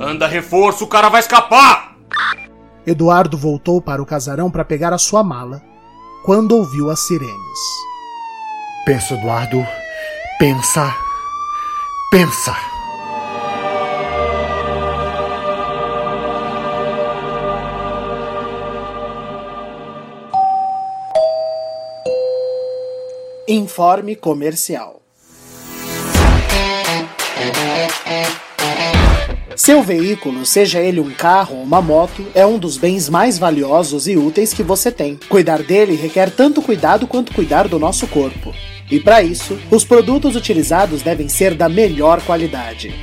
Anda 0.00 0.28
reforço, 0.28 0.84
o 0.84 0.86
cara 0.86 1.08
vai 1.08 1.18
escapar! 1.18 1.96
Eduardo 2.86 3.36
voltou 3.36 3.82
para 3.82 4.00
o 4.00 4.06
casarão 4.06 4.48
para 4.48 4.64
pegar 4.64 4.92
a 4.92 4.98
sua 4.98 5.24
mala 5.24 5.60
quando 6.24 6.52
ouviu 6.52 6.88
as 6.88 7.00
sirenes. 7.00 7.58
Pensa, 8.86 9.14
Eduardo. 9.14 9.66
Pensa. 10.38 11.07
Pensa. 12.10 12.56
Informe 23.46 24.16
comercial. 24.16 25.02
Seu 29.58 29.82
veículo, 29.82 30.46
seja 30.46 30.78
ele 30.78 31.00
um 31.00 31.10
carro 31.10 31.56
ou 31.56 31.64
uma 31.64 31.82
moto, 31.82 32.24
é 32.32 32.46
um 32.46 32.60
dos 32.60 32.76
bens 32.76 33.08
mais 33.08 33.40
valiosos 33.40 34.06
e 34.06 34.16
úteis 34.16 34.54
que 34.54 34.62
você 34.62 34.92
tem. 34.92 35.18
Cuidar 35.28 35.64
dele 35.64 35.96
requer 35.96 36.30
tanto 36.30 36.62
cuidado 36.62 37.08
quanto 37.08 37.34
cuidar 37.34 37.66
do 37.66 37.76
nosso 37.76 38.06
corpo. 38.06 38.54
E 38.88 39.00
para 39.00 39.20
isso, 39.20 39.58
os 39.68 39.84
produtos 39.84 40.36
utilizados 40.36 41.02
devem 41.02 41.28
ser 41.28 41.54
da 41.54 41.68
melhor 41.68 42.22
qualidade. 42.22 42.94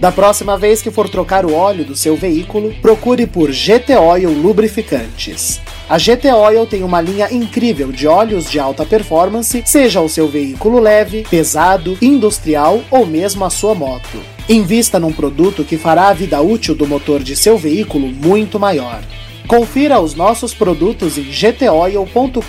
Da 0.00 0.10
próxima 0.10 0.56
vez 0.56 0.80
que 0.80 0.90
for 0.90 1.10
trocar 1.10 1.44
o 1.44 1.52
óleo 1.52 1.84
do 1.84 1.94
seu 1.94 2.16
veículo, 2.16 2.74
procure 2.80 3.26
por 3.26 3.52
GT 3.52 3.94
Oil 3.98 4.30
Lubrificantes. 4.30 5.60
A 5.88 5.96
GT 5.96 6.30
Oil 6.34 6.66
tem 6.66 6.82
uma 6.82 7.00
linha 7.00 7.32
incrível 7.32 7.90
de 7.90 8.06
óleos 8.06 8.50
de 8.50 8.60
alta 8.60 8.84
performance, 8.84 9.62
seja 9.64 10.02
o 10.02 10.08
seu 10.08 10.28
veículo 10.28 10.78
leve, 10.78 11.24
pesado, 11.30 11.96
industrial 12.02 12.82
ou 12.90 13.06
mesmo 13.06 13.42
a 13.42 13.48
sua 13.48 13.74
moto. 13.74 14.20
Invista 14.50 15.00
num 15.00 15.12
produto 15.12 15.64
que 15.64 15.78
fará 15.78 16.08
a 16.08 16.12
vida 16.12 16.42
útil 16.42 16.74
do 16.74 16.86
motor 16.86 17.22
de 17.22 17.34
seu 17.34 17.56
veículo 17.56 18.06
muito 18.06 18.60
maior. 18.60 19.02
Confira 19.46 19.98
os 19.98 20.14
nossos 20.14 20.52
produtos 20.52 21.16
em 21.16 21.24
gtoil.com.br. 21.24 22.42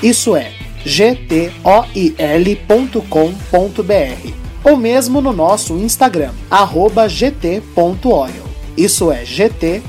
Isso 0.00 0.36
é 0.36 0.52
gtoil.com.br 0.84 1.28
ou 4.62 4.76
mesmo 4.76 5.20
no 5.20 5.32
nosso 5.32 5.76
Instagram, 5.76 6.30
gt.oil. 7.08 8.48
Isso 8.76 9.10
é 9.10 9.24
gt.oil. 9.24 9.82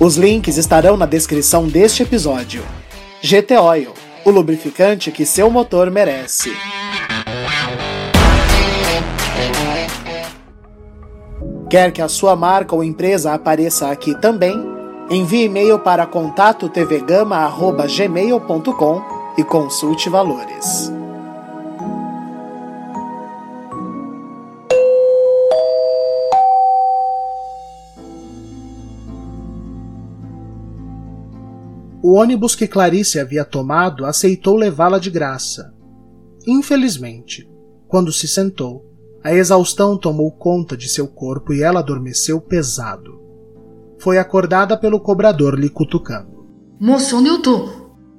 Os 0.00 0.16
links 0.16 0.56
estarão 0.56 0.96
na 0.96 1.06
descrição 1.06 1.66
deste 1.66 2.04
episódio. 2.04 2.62
GT 3.20 3.58
Oil, 3.58 3.92
o 4.24 4.30
lubrificante 4.30 5.10
que 5.10 5.26
seu 5.26 5.50
motor 5.50 5.90
merece. 5.90 6.52
Quer 11.68 11.90
que 11.90 12.00
a 12.00 12.06
sua 12.06 12.36
marca 12.36 12.76
ou 12.76 12.84
empresa 12.84 13.34
apareça 13.34 13.90
aqui 13.90 14.14
também? 14.20 14.54
Envie 15.10 15.46
e-mail 15.46 15.80
para 15.80 16.06
contato 16.06 16.68
tvgama@gmail.com 16.68 19.02
e 19.36 19.42
consulte 19.42 20.08
valores. 20.08 20.92
O 32.08 32.14
ônibus 32.14 32.54
que 32.54 32.66
Clarice 32.66 33.20
havia 33.20 33.44
tomado 33.44 34.06
aceitou 34.06 34.56
levá-la 34.56 34.98
de 34.98 35.10
graça. 35.10 35.74
Infelizmente, 36.46 37.46
quando 37.86 38.10
se 38.10 38.26
sentou, 38.26 38.82
a 39.22 39.34
exaustão 39.34 39.94
tomou 39.94 40.32
conta 40.32 40.74
de 40.74 40.88
seu 40.88 41.06
corpo 41.06 41.52
e 41.52 41.62
ela 41.62 41.80
adormeceu 41.80 42.40
pesado. 42.40 43.20
Foi 43.98 44.16
acordada 44.16 44.74
pelo 44.74 44.98
cobrador 44.98 45.54
lhe 45.60 45.68
cutucando. 45.68 46.46
Moço, 46.80 47.14
onde 47.14 47.28
eu 47.28 47.42
tô? 47.42 47.68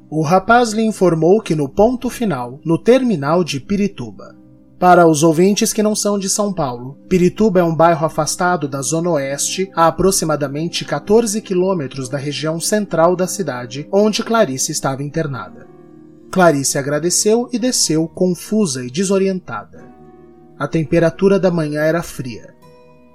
O 0.08 0.22
rapaz 0.22 0.72
lhe 0.72 0.84
informou 0.84 1.42
que 1.42 1.56
no 1.56 1.68
ponto 1.68 2.12
final, 2.12 2.60
no 2.64 2.78
terminal 2.78 3.44
de 3.44 3.60
Pirituba. 3.60 4.38
Para 4.80 5.06
os 5.06 5.24
ouvintes 5.24 5.74
que 5.74 5.84
não 5.84 5.94
são 5.94 6.18
de 6.18 6.30
São 6.30 6.54
Paulo, 6.54 6.98
Pirituba 7.10 7.60
é 7.60 7.64
um 7.64 7.76
bairro 7.76 8.06
afastado 8.06 8.66
da 8.66 8.82
Zona 8.82 9.10
Oeste, 9.10 9.70
a 9.76 9.88
aproximadamente 9.88 10.86
14 10.86 11.42
quilômetros 11.42 12.08
da 12.08 12.18
região 12.18 12.62
central 12.62 13.14
da 13.14 13.28
cidade, 13.28 13.90
onde 13.92 14.24
Clarice 14.24 14.72
estava 14.72 15.04
internada. 15.04 15.68
Clarice 16.32 16.78
agradeceu 16.78 17.50
e 17.52 17.60
desceu 17.60 18.08
confusa 18.08 18.86
e 18.86 18.90
desorientada. 18.90 19.84
A 20.58 20.66
temperatura 20.66 21.38
da 21.38 21.52
manhã 21.52 21.82
era 21.82 22.02
fria. 22.02 22.54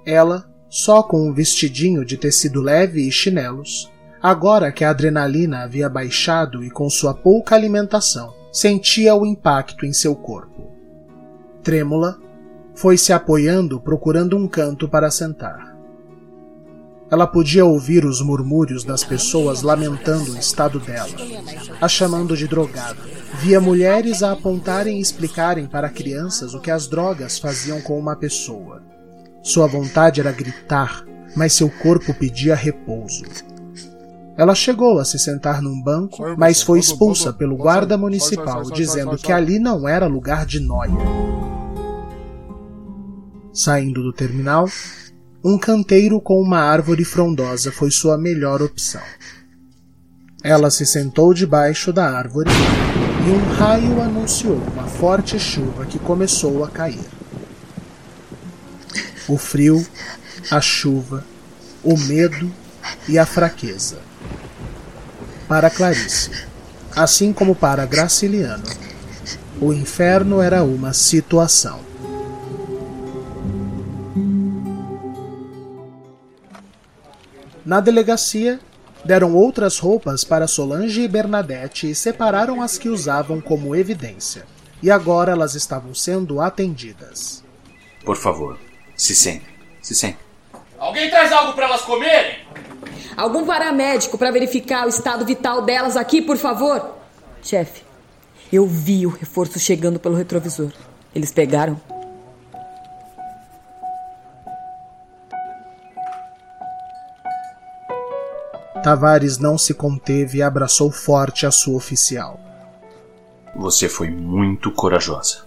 Ela, 0.05 0.47
só 0.69 1.01
com 1.01 1.27
um 1.27 1.33
vestidinho 1.33 2.05
de 2.05 2.15
tecido 2.15 2.61
leve 2.61 3.07
e 3.07 3.11
chinelos, 3.11 3.91
agora 4.21 4.71
que 4.71 4.83
a 4.83 4.91
adrenalina 4.91 5.63
havia 5.63 5.89
baixado 5.89 6.63
e 6.63 6.69
com 6.69 6.87
sua 6.91 7.15
pouca 7.15 7.55
alimentação, 7.55 8.31
sentia 8.53 9.15
o 9.15 9.25
impacto 9.25 9.83
em 9.83 9.93
seu 9.93 10.15
corpo. 10.15 10.74
Trêmula, 11.65 12.19
foi 12.75 12.95
se 12.95 13.11
apoiando 13.11 13.81
procurando 13.81 14.37
um 14.37 14.47
canto 14.47 14.87
para 14.87 15.09
sentar. 15.09 15.75
Ela 17.09 17.25
podia 17.25 17.65
ouvir 17.65 18.05
os 18.05 18.21
murmúrios 18.21 18.83
das 18.83 19.03
pessoas 19.03 19.63
lamentando 19.63 20.31
o 20.31 20.37
estado 20.37 20.79
dela, 20.79 21.09
a 21.81 21.87
chamando 21.87 22.37
de 22.37 22.47
drogada. 22.47 22.99
Via 23.39 23.59
mulheres 23.59 24.21
a 24.21 24.33
apontarem 24.33 24.99
e 24.99 25.01
explicarem 25.01 25.65
para 25.65 25.89
crianças 25.89 26.53
o 26.53 26.59
que 26.59 26.69
as 26.69 26.87
drogas 26.87 27.39
faziam 27.39 27.81
com 27.81 27.97
uma 27.97 28.15
pessoa. 28.15 28.83
Sua 29.41 29.65
vontade 29.65 30.21
era 30.21 30.31
gritar, 30.31 31.03
mas 31.35 31.53
seu 31.53 31.69
corpo 31.81 32.13
pedia 32.13 32.53
repouso. 32.53 33.23
Ela 34.37 34.53
chegou 34.53 34.99
a 34.99 35.05
se 35.05 35.17
sentar 35.17 35.63
num 35.63 35.81
banco, 35.81 36.23
mas 36.37 36.61
foi 36.61 36.77
expulsa 36.77 37.33
pelo 37.33 37.57
guarda 37.57 37.97
municipal, 37.97 38.63
dizendo 38.63 39.17
que 39.17 39.31
ali 39.31 39.57
não 39.57 39.87
era 39.87 40.05
lugar 40.05 40.45
de 40.45 40.59
noia. 40.59 41.54
Saindo 43.55 44.03
do 44.03 44.11
terminal, 44.11 44.69
um 45.41 45.57
canteiro 45.57 46.19
com 46.19 46.41
uma 46.41 46.59
árvore 46.59 47.05
frondosa 47.05 47.71
foi 47.71 47.89
sua 47.89 48.17
melhor 48.17 48.61
opção. 48.61 49.01
Ela 50.43 50.69
se 50.69 50.85
sentou 50.85 51.33
debaixo 51.33 51.93
da 51.93 52.05
árvore 52.05 52.49
e 53.25 53.29
um 53.29 53.53
raio 53.53 54.01
anunciou 54.01 54.57
uma 54.57 54.83
forte 54.83 55.39
chuva 55.39 55.85
que 55.85 55.97
começou 55.97 56.65
a 56.65 56.69
cair. 56.69 56.99
O 59.25 59.37
frio, 59.37 59.87
a 60.51 60.59
chuva, 60.59 61.23
o 61.81 61.97
medo 61.97 62.51
e 63.07 63.17
a 63.17 63.25
fraqueza. 63.25 63.99
Para 65.47 65.69
Clarice, 65.69 66.29
assim 66.93 67.31
como 67.31 67.55
para 67.55 67.85
Graciliano, 67.85 68.67
o 69.61 69.71
inferno 69.71 70.41
era 70.41 70.61
uma 70.61 70.91
situação. 70.91 71.84
Na 77.65 77.79
delegacia, 77.79 78.59
deram 79.03 79.33
outras 79.33 79.79
roupas 79.79 80.23
para 80.23 80.47
Solange 80.47 81.01
e 81.01 81.07
Bernadette 81.07 81.89
e 81.89 81.95
separaram 81.95 82.61
as 82.61 82.77
que 82.77 82.89
usavam 82.89 83.41
como 83.41 83.75
evidência. 83.75 84.45
E 84.83 84.91
agora 84.91 85.31
elas 85.31 85.55
estavam 85.55 85.95
sendo 85.95 86.39
atendidas. 86.39 87.43
Por 88.05 88.17
favor, 88.17 88.59
se 88.95 89.15
sentem, 89.15 89.49
se 89.81 89.95
sentem. 89.95 90.19
Alguém 90.77 91.09
traz 91.09 91.31
algo 91.31 91.53
para 91.53 91.65
elas 91.65 91.81
comerem? 91.81 92.45
Algum 93.17 93.45
paramédico 93.47 94.15
para 94.15 94.29
verificar 94.29 94.85
o 94.85 94.89
estado 94.89 95.25
vital 95.25 95.63
delas 95.63 95.97
aqui, 95.97 96.21
por 96.21 96.37
favor? 96.37 96.97
Chefe, 97.41 97.81
eu 98.53 98.67
vi 98.67 99.07
o 99.07 99.09
reforço 99.09 99.57
chegando 99.57 99.99
pelo 99.99 100.15
retrovisor. 100.15 100.71
Eles 101.15 101.31
pegaram? 101.31 101.81
Tavares 108.85 109.39
não 109.39 109.57
se 109.57 109.73
conteve 109.73 110.37
e 110.37 110.41
abraçou 110.43 110.91
forte 110.91 111.47
a 111.47 111.49
sua 111.49 111.75
oficial. 111.75 112.39
Você 113.55 113.89
foi 113.89 114.11
muito 114.11 114.71
corajosa. 114.71 115.39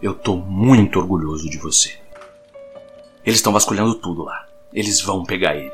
Eu 0.00 0.14
tô 0.14 0.36
muito 0.36 1.00
orgulhoso 1.00 1.50
de 1.50 1.58
você. 1.58 1.94
Eles 3.26 3.40
estão 3.40 3.52
vasculhando 3.52 3.96
tudo 3.96 4.22
lá. 4.22 4.46
Eles 4.72 5.00
vão 5.00 5.24
pegar 5.24 5.56
ele. 5.56 5.72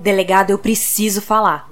Delegado, 0.00 0.48
eu 0.48 0.58
preciso 0.58 1.20
falar. 1.20 1.68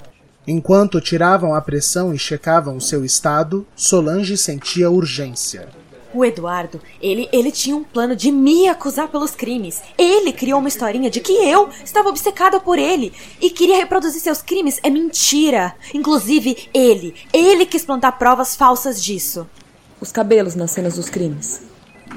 Enquanto 0.46 1.00
tiravam 1.00 1.54
a 1.54 1.62
pressão 1.62 2.12
e 2.12 2.18
checavam 2.18 2.76
o 2.76 2.80
seu 2.82 3.06
estado, 3.06 3.66
Solange 3.74 4.36
sentia 4.36 4.90
urgência. 4.90 5.70
O 6.12 6.24
Eduardo, 6.24 6.80
ele, 7.02 7.28
ele 7.30 7.52
tinha 7.52 7.76
um 7.76 7.84
plano 7.84 8.16
de 8.16 8.32
me 8.32 8.66
acusar 8.66 9.08
pelos 9.08 9.32
crimes. 9.32 9.82
Ele 9.96 10.32
criou 10.32 10.58
uma 10.58 10.68
historinha 10.68 11.10
de 11.10 11.20
que 11.20 11.32
eu 11.32 11.68
estava 11.84 12.08
obcecada 12.08 12.58
por 12.58 12.78
ele 12.78 13.12
e 13.40 13.50
queria 13.50 13.76
reproduzir 13.76 14.20
seus 14.20 14.40
crimes. 14.40 14.80
É 14.82 14.88
mentira. 14.88 15.74
Inclusive, 15.92 16.68
ele, 16.72 17.14
ele 17.32 17.66
quis 17.66 17.84
plantar 17.84 18.12
provas 18.12 18.56
falsas 18.56 19.02
disso. 19.02 19.46
Os 20.00 20.10
cabelos 20.10 20.54
nas 20.54 20.70
cenas 20.70 20.96
dos 20.96 21.10
crimes. 21.10 21.62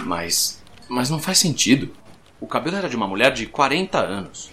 Mas 0.06 0.62
Mas 0.88 1.10
não 1.10 1.20
faz 1.20 1.40
sentido. 1.40 1.92
O 2.40 2.48
cabelo 2.48 2.78
era 2.78 2.90
de 2.90 2.96
uma 2.96 3.08
mulher 3.08 3.34
de 3.34 3.46
40 3.46 4.00
anos. 4.00 4.52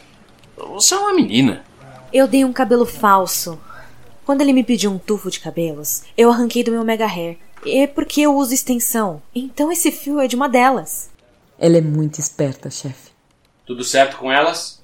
Você 0.56 0.94
é 0.94 0.98
uma 0.98 1.14
menina. 1.14 1.64
Eu 2.12 2.26
dei 2.26 2.44
um 2.44 2.52
cabelo 2.52 2.84
falso. 2.84 3.58
Quando 4.26 4.40
ele 4.40 4.52
me 4.52 4.64
pediu 4.64 4.90
um 4.90 4.98
tufo 4.98 5.30
de 5.30 5.40
cabelos, 5.40 6.02
eu 6.16 6.30
arranquei 6.30 6.62
do 6.62 6.70
meu 6.70 6.84
mega 6.84 7.06
hair. 7.06 7.38
É 7.66 7.86
porque 7.86 8.22
eu 8.22 8.36
uso 8.36 8.54
extensão. 8.54 9.22
Então 9.34 9.70
esse 9.70 9.90
fio 9.90 10.20
é 10.20 10.26
de 10.26 10.36
uma 10.36 10.48
delas. 10.48 11.10
Ela 11.58 11.78
é 11.78 11.80
muito 11.80 12.20
esperta, 12.20 12.70
chefe. 12.70 13.10
Tudo 13.66 13.84
certo 13.84 14.16
com 14.16 14.30
elas? 14.30 14.82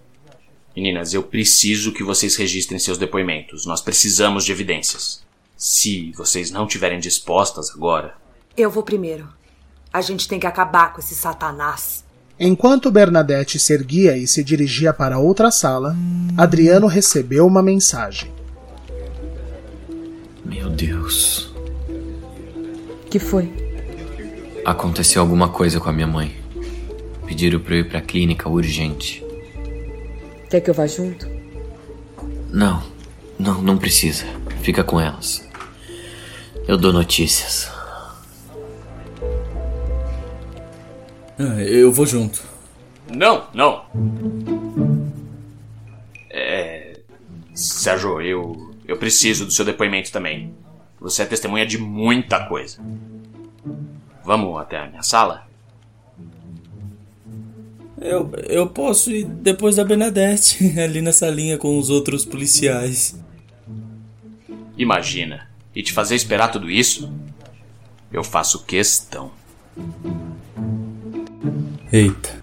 Meninas, 0.77 1.15
eu 1.15 1.23
preciso 1.23 1.93
que 1.93 2.03
vocês 2.03 2.35
registrem 2.35 2.79
seus 2.81 2.99
depoimentos. 2.99 3.65
Nós 3.65 3.81
precisamos 3.81 4.45
de 4.45 4.53
evidências. 4.53 5.23
Se 5.57 6.13
vocês 6.13 6.51
não 6.51 6.67
tiverem 6.67 6.99
dispostas 6.99 7.71
agora. 7.71 8.17
Eu 8.57 8.71
vou 8.71 8.83
primeiro. 8.83 9.29
A 9.93 10.01
gente 10.01 10.27
tem 10.27 10.41
que 10.41 10.47
acabar 10.47 10.93
com 10.93 11.01
esse 11.01 11.15
satanás. 11.15 12.05
Enquanto 12.39 12.91
Bernadette 12.91 13.61
se 13.61 13.73
erguia 13.73 14.17
e 14.17 14.27
se 14.27 14.43
dirigia 14.43 14.93
para 14.93 15.21
outra 15.21 15.53
sala, 15.53 15.97
Adriano 16.37 16.89
recebeu 16.89 17.47
uma 17.47 17.63
mensagem. 17.63 18.33
Meu 20.45 20.69
Deus. 20.69 21.54
Que 23.15 23.21
foi? 23.21 23.49
Aconteceu 24.65 25.23
alguma 25.23 25.49
coisa 25.49 25.79
com 25.79 25.89
a 25.89 25.93
minha 25.93 26.05
mãe. 26.05 26.37
Pediram 27.25 27.61
pra 27.61 27.77
eu 27.77 27.79
ir 27.79 27.89
pra 27.89 28.01
clínica 28.01 28.49
urgente. 28.49 29.25
Quer 30.51 30.61
que 30.61 30.69
eu 30.69 30.75
vá 30.75 30.85
junto? 30.89 31.25
Não, 32.51 32.83
não, 33.39 33.63
não 33.63 33.79
precisa. 33.79 34.27
Fica 34.63 34.83
com 34.83 35.01
elas. 35.01 35.49
Eu 36.67 36.77
dou 36.77 36.93
notícias. 36.93 37.71
Ah, 41.39 41.63
eu 41.63 41.93
vou 41.93 42.07
junto. 42.07 42.43
Não, 43.15 43.47
não. 43.55 43.85
É. 46.31 46.99
Sérgio, 47.55 48.21
eu. 48.21 48.75
Eu 48.85 48.97
preciso 48.97 49.45
do 49.47 49.53
seu 49.53 49.65
depoimento 49.65 50.11
também. 50.11 50.53
Você 51.05 51.23
é 51.23 51.27
testemunha 51.27 51.67
de 51.67 51.77
muita 51.77 52.47
coisa. 52.47 52.79
Vamos 54.25 54.59
até 54.59 54.79
a 54.79 54.89
minha 54.89 55.03
sala? 55.03 55.47
Eu, 58.01 58.33
eu 58.49 58.67
posso 58.67 59.11
ir 59.11 59.27
depois 59.27 59.77
da 59.77 59.85
Bernadette, 59.85 60.65
ali 60.81 61.03
na 61.03 61.13
salinha 61.13 61.59
com 61.59 61.79
os 61.79 61.91
outros 61.91 62.25
policiais. 62.25 63.23
Imagina. 64.79 65.47
E 65.77 65.83
te 65.83 65.93
fazer 65.93 66.15
esperar 66.15 66.49
tudo 66.49 66.71
isso? 66.71 67.13
Eu 68.11 68.25
faço 68.25 68.65
questão. 68.65 69.31
Eita. 71.93 72.43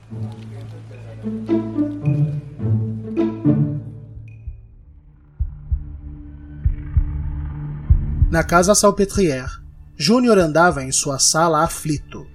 Na 8.32 8.46
casa 8.46 8.74
Salpetrière, 8.74 9.60
Júnior 9.98 10.38
andava 10.38 10.82
em 10.86 10.92
sua 10.94 11.20
sala 11.20 11.66
aflito. 11.66 12.26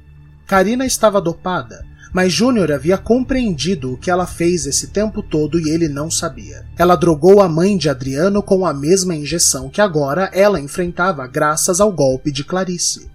Karina 0.46 0.84
estava 0.84 1.22
dopada, 1.22 1.86
mas 2.12 2.34
Júnior 2.34 2.70
havia 2.70 2.98
compreendido 2.98 3.94
o 3.94 3.96
que 3.96 4.10
ela 4.10 4.26
fez 4.26 4.66
esse 4.66 4.88
tempo 4.88 5.22
todo 5.22 5.58
e 5.58 5.70
ele 5.70 5.88
não 5.88 6.10
sabia. 6.10 6.66
Ela 6.76 6.96
drogou 6.96 7.40
a 7.40 7.48
mãe 7.48 7.78
de 7.78 7.88
Adriano 7.88 8.42
com 8.42 8.66
a 8.66 8.74
mesma 8.74 9.14
injeção 9.16 9.70
que 9.70 9.80
agora 9.80 10.30
ela 10.34 10.60
enfrentava 10.60 11.26
graças 11.26 11.80
ao 11.80 11.90
golpe 11.90 12.30
de 12.30 12.44
Clarice. 12.44 13.10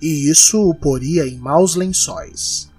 E 0.00 0.30
isso 0.30 0.70
o 0.70 0.72
poria 0.72 1.26
em 1.26 1.36
maus 1.36 1.74
lençóis. 1.74 2.70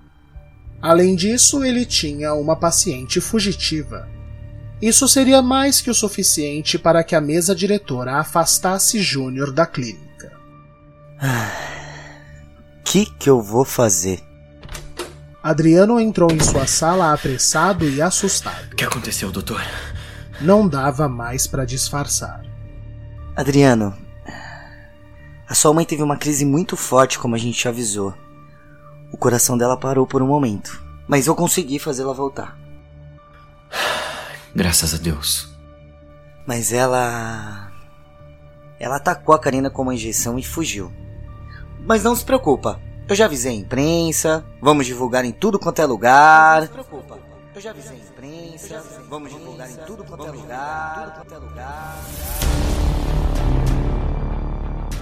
Além 0.82 1.14
disso, 1.14 1.62
ele 1.62 1.86
tinha 1.86 2.34
uma 2.34 2.56
paciente 2.56 3.20
fugitiva. 3.20 4.08
Isso 4.82 5.08
seria 5.08 5.42
mais 5.42 5.80
que 5.80 5.90
o 5.90 5.96
suficiente 5.96 6.80
para 6.80 7.04
que 7.04 7.16
a 7.16 7.22
mesa 7.22 7.54
diretora 7.54 8.20
afastasse 8.20 9.00
Júnior 9.00 9.52
da 9.52 9.66
clínica. 9.66 10.32
Que 12.84 13.06
que 13.06 13.30
eu 13.30 13.42
vou 13.42 13.64
fazer? 13.64 14.22
Adriano 15.42 15.98
entrou 15.98 16.30
em 16.30 16.40
sua 16.42 16.68
sala 16.68 17.14
apressado 17.14 17.88
e 17.88 18.02
assustado. 18.02 18.74
O 18.74 18.76
que 18.76 18.84
aconteceu, 18.84 19.32
doutor? 19.32 19.62
Não 20.42 20.68
dava 20.68 21.08
mais 21.08 21.48
para 21.48 21.64
disfarçar. 21.64 22.44
Adriano, 23.34 23.96
a 25.48 25.54
sua 25.56 25.74
mãe 25.74 25.84
teve 25.84 26.04
uma 26.04 26.16
crise 26.16 26.46
muito 26.46 26.78
forte, 26.78 27.18
como 27.18 27.36
a 27.36 27.38
gente 27.38 27.58
te 27.58 27.68
avisou. 27.68 28.14
O 29.12 29.18
coração 29.18 29.58
dela 29.58 29.76
parou 29.76 30.06
por 30.06 30.22
um 30.22 30.28
momento, 30.28 30.82
mas 31.08 31.28
eu 31.28 31.36
consegui 31.36 31.80
fazê-la 31.80 32.14
voltar. 32.14 32.58
Graças 34.56 34.94
a 34.94 34.98
Deus. 34.98 35.50
Mas 36.46 36.74
ela. 36.74 37.72
Ela 38.80 38.98
atacou 38.98 39.34
a 39.34 39.40
Karina 39.40 39.70
com 39.70 39.84
uma 39.84 39.94
injeção 39.94 40.38
e 40.38 40.44
fugiu. 40.44 40.92
Mas 41.86 42.04
não 42.04 42.16
se 42.16 42.26
preocupa, 42.26 42.80
eu 43.08 43.16
já 43.16 43.26
avisei 43.26 43.52
a 43.52 43.56
imprensa, 43.56 44.44
vamos 44.62 44.86
divulgar 44.86 45.26
em 45.26 45.32
tudo 45.32 45.60
quanto 45.60 45.82
é 45.82 45.86
lugar. 45.86 46.62
Não 46.62 46.68
se 46.68 46.74
preocupa, 46.74 47.20
eu 47.56 47.62
já 47.62 47.72
avisei 47.72 47.98
a 47.98 48.00
imprensa, 48.00 48.84
vamos 49.10 49.32
divulgar 49.32 49.70
em 49.70 49.76
tudo 49.86 50.04
quanto 50.04 50.26
é 50.26 50.32
lugar. 50.32 51.24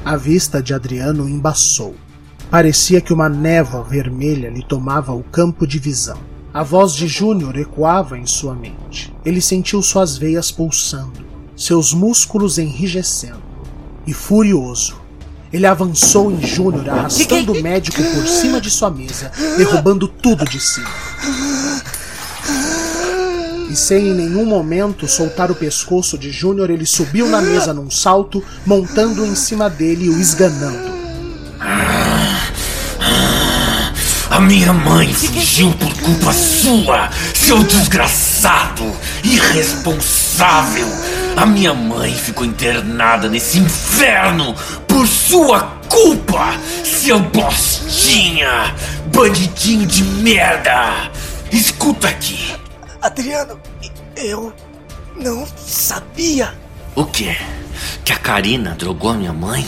A 0.04 0.16
vista 0.16 0.62
de 0.62 0.74
Adriano 0.74 1.28
embaçou. 1.28 1.96
Parecia 2.50 3.00
que 3.00 3.14
uma 3.14 3.30
névoa 3.30 3.84
vermelha 3.84 4.50
lhe 4.50 4.64
tomava 4.64 5.14
o 5.14 5.24
campo 5.24 5.68
de 5.68 5.78
visão. 5.78 6.29
A 6.52 6.64
voz 6.64 6.96
de 6.96 7.08
Júnior 7.08 7.56
ecoava 7.58 8.18
em 8.18 8.26
sua 8.26 8.56
mente. 8.56 9.16
Ele 9.24 9.40
sentiu 9.40 9.84
suas 9.84 10.18
veias 10.18 10.50
pulsando, 10.50 11.24
seus 11.56 11.94
músculos 11.94 12.58
enrijecendo. 12.58 13.44
E 14.08 14.14
furioso, 14.14 15.00
ele 15.54 15.68
avançou 15.68 16.32
em 16.32 16.42
Júnior, 16.42 16.90
arrastando 16.90 17.54
o 17.54 17.62
médico 17.62 18.02
por 18.02 18.28
cima 18.28 18.60
de 18.60 18.72
sua 18.72 18.90
mesa, 18.90 19.32
derrubando 19.58 20.08
tudo 20.08 20.44
de 20.46 20.60
cima. 20.60 20.90
E 23.70 23.76
sem 23.76 24.08
em 24.08 24.16
nenhum 24.16 24.46
momento 24.46 25.08
soltar 25.08 25.52
o 25.52 25.56
pescoço 25.56 26.18
de 26.18 26.32
Júnior, 26.32 26.72
ele 26.72 26.88
subiu 26.88 27.28
na 27.28 27.44
mesa 27.44 27.76
num 27.76 27.92
salto, 27.92 28.44
montando 28.66 29.24
em 29.24 29.36
cima 29.36 29.70
dele 29.70 30.06
e 30.06 30.10
o 30.10 30.20
esganando. 30.20 30.99
A 34.40 34.42
minha 34.42 34.72
mãe 34.72 35.14
fugiu 35.14 35.70
por 35.74 35.94
culpa 35.96 36.32
sua, 36.32 37.10
seu 37.36 37.62
desgraçado, 37.62 38.90
irresponsável. 39.22 40.88
A 41.36 41.46
minha 41.46 41.74
mãe 41.74 42.16
ficou 42.16 42.46
internada 42.46 43.28
nesse 43.28 43.60
inferno 43.60 44.56
por 44.88 45.06
sua 45.06 45.64
culpa, 45.90 46.58
seu 46.86 47.20
bostinha, 47.20 48.74
bandidinho 49.14 49.86
de 49.86 50.06
merda. 50.06 51.12
Escuta 51.52 52.08
aqui. 52.08 52.56
Adriano, 53.02 53.60
eu 54.16 54.54
não 55.18 55.46
sabia. 55.58 56.54
O 56.96 57.04
quê? 57.04 57.36
Que 58.06 58.14
a 58.14 58.18
Karina 58.18 58.74
drogou 58.80 59.12
a 59.12 59.16
minha 59.16 59.34
mãe? 59.34 59.68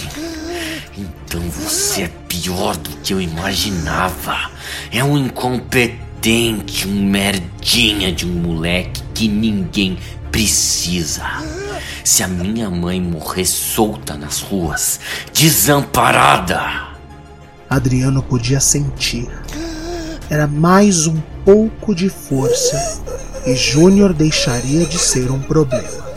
Então 0.97 1.41
você 1.49 2.03
é 2.03 2.11
pior 2.27 2.75
do 2.75 2.89
que 2.97 3.13
eu 3.13 3.21
imaginava. 3.21 4.51
É 4.91 5.03
um 5.03 5.17
incompetente, 5.17 6.87
um 6.87 7.05
merdinha 7.05 8.11
de 8.11 8.25
um 8.25 8.33
moleque 8.33 9.01
que 9.13 9.27
ninguém 9.27 9.97
precisa. 10.31 11.25
Se 12.03 12.23
a 12.23 12.27
minha 12.27 12.69
mãe 12.69 12.99
morrer 12.99 13.45
solta 13.45 14.15
nas 14.15 14.41
ruas, 14.41 14.99
desamparada. 15.33 16.89
Adriano 17.69 18.21
podia 18.21 18.59
sentir. 18.59 19.29
Era 20.29 20.47
mais 20.47 21.07
um 21.07 21.21
pouco 21.45 21.95
de 21.95 22.09
força 22.09 23.01
e 23.45 23.55
Júnior 23.55 24.13
deixaria 24.13 24.85
de 24.85 24.99
ser 24.99 25.31
um 25.31 25.39
problema. 25.39 26.11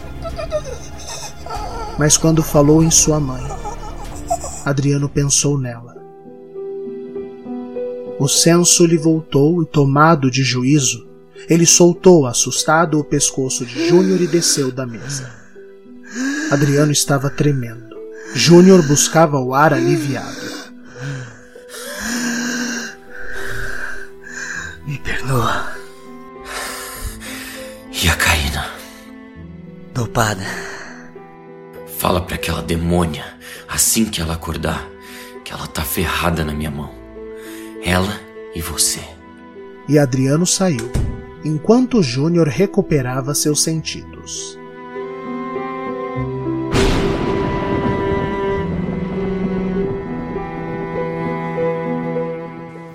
Mas 1.96 2.16
quando 2.16 2.42
falou 2.42 2.82
em 2.82 2.90
sua 2.90 3.20
mãe, 3.20 3.53
Adriano 4.64 5.08
pensou 5.08 5.58
nela. 5.58 5.94
O 8.18 8.28
senso 8.28 8.86
lhe 8.86 8.96
voltou 8.96 9.62
e, 9.62 9.66
tomado 9.66 10.30
de 10.30 10.42
juízo, 10.42 11.06
ele 11.48 11.66
soltou 11.66 12.26
assustado 12.26 12.98
o 12.98 13.04
pescoço 13.04 13.66
de 13.66 13.88
Júnior 13.88 14.20
e 14.20 14.26
desceu 14.26 14.70
da 14.72 14.86
mesa. 14.86 15.30
Adriano 16.50 16.92
estava 16.92 17.28
tremendo. 17.28 17.94
Júnior 18.34 18.86
buscava 18.86 19.38
o 19.38 19.52
ar 19.52 19.74
aliviado. 19.74 20.54
Me 24.86 24.98
perdoa. 24.98 25.72
E 28.02 28.08
a 28.08 28.16
Karina? 28.16 28.70
Dopada. 29.92 30.44
Fala 31.98 32.20
pra 32.20 32.34
aquela 32.36 32.62
demônia, 32.62 33.24
assim 33.68 34.04
que 34.06 34.20
ela 34.20 34.34
acordar, 34.34 34.88
que 35.44 35.52
ela 35.52 35.66
tá 35.66 35.82
ferrada 35.82 36.44
na 36.44 36.52
minha 36.52 36.70
mão. 36.70 36.90
Ela 37.82 38.20
e 38.54 38.60
você. 38.60 39.00
e 39.88 39.98
Adriano 39.98 40.46
saiu, 40.46 40.90
enquanto 41.44 42.02
Júnior 42.02 42.48
recuperava 42.48 43.34
seus 43.34 43.62
sentidos. 43.62 44.58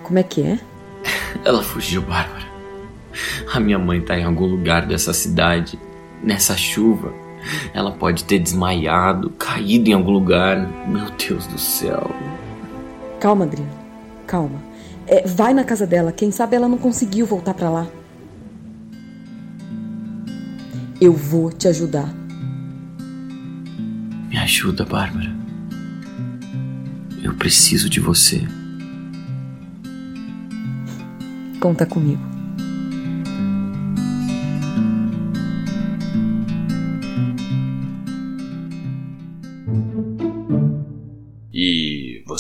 Como 0.04 0.18
é 0.18 0.24
que 0.24 0.42
é? 0.42 0.60
Ela 1.46 1.62
fugiu, 1.62 2.02
Bárbara. 2.02 2.50
A 3.54 3.60
minha 3.60 3.78
mãe 3.78 4.02
tá 4.02 4.18
em 4.18 4.24
algum 4.24 4.48
lugar 4.48 4.88
dessa 4.88 5.14
cidade, 5.14 5.80
nessa 6.24 6.58
chuva. 6.58 7.14
Ela 7.74 7.92
pode 7.92 8.24
ter 8.24 8.40
desmaiado, 8.40 9.30
caído 9.32 9.90
em 9.90 9.94
algum 9.94 10.12
lugar. 10.12 10.58
Meu 10.88 11.10
Deus 11.12 11.46
do 11.48 11.60
céu. 11.60 12.10
Calma, 13.20 13.46
Adriano. 13.46 13.72
Calma. 14.26 14.62
É, 15.08 15.28
vai 15.28 15.54
na 15.54 15.64
casa 15.64 15.88
dela. 15.88 16.12
Quem 16.12 16.32
sabe 16.32 16.56
ela 16.56 16.68
não 16.68 16.78
conseguiu 16.78 17.26
voltar 17.26 17.54
para 17.54 17.70
lá. 17.70 17.88
Eu 21.02 21.14
vou 21.14 21.52
te 21.52 21.68
ajudar. 21.68 22.14
Me 24.30 24.38
ajuda, 24.38 24.86
Bárbara. 24.86 25.32
Eu 27.24 27.34
preciso 27.36 27.90
de 27.90 28.00
você. 28.00 28.46
Conta 31.60 31.86
comigo. 31.86 32.29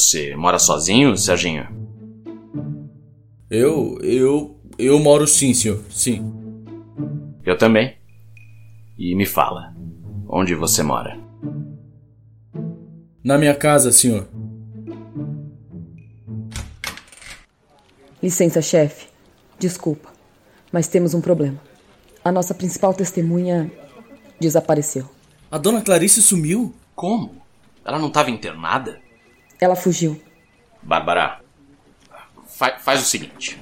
Você 0.10 0.36
mora 0.36 0.58
sozinho, 0.58 1.15
Serginho? 1.15 1.67
Eu, 3.48 4.00
eu, 4.02 4.60
eu 4.78 4.98
moro 4.98 5.28
sim, 5.28 5.54
senhor. 5.54 5.84
Sim. 5.91 6.34
Eu 7.45 7.56
também. 7.56 7.95
E 8.98 9.15
me 9.15 9.26
fala, 9.28 9.76
onde 10.28 10.56
você 10.56 10.82
mora? 10.82 11.19
Na 13.24 13.38
minha 13.38 13.54
casa, 13.54 13.91
senhor. 13.91 14.28
Licença, 18.22 18.62
chefe. 18.62 19.08
Desculpa, 19.60 20.10
mas 20.72 20.88
temos 20.88 21.13
um 21.13 21.22
problema. 21.22 21.62
A 22.26 22.32
nossa 22.32 22.54
principal 22.56 22.93
testemunha 22.95 23.72
desapareceu. 24.39 25.08
A 25.52 25.58
dona 25.58 25.82
Clarice 25.82 26.22
sumiu? 26.22 26.74
Como? 26.95 27.36
Ela 27.86 28.00
não 28.00 28.08
estava 28.08 28.32
internada? 28.32 29.00
Ela 29.60 29.76
fugiu. 29.76 30.22
Bárbara, 30.82 31.41
fa 32.48 32.80
faz 32.80 33.02
o 33.02 33.06
seguinte. 33.06 33.60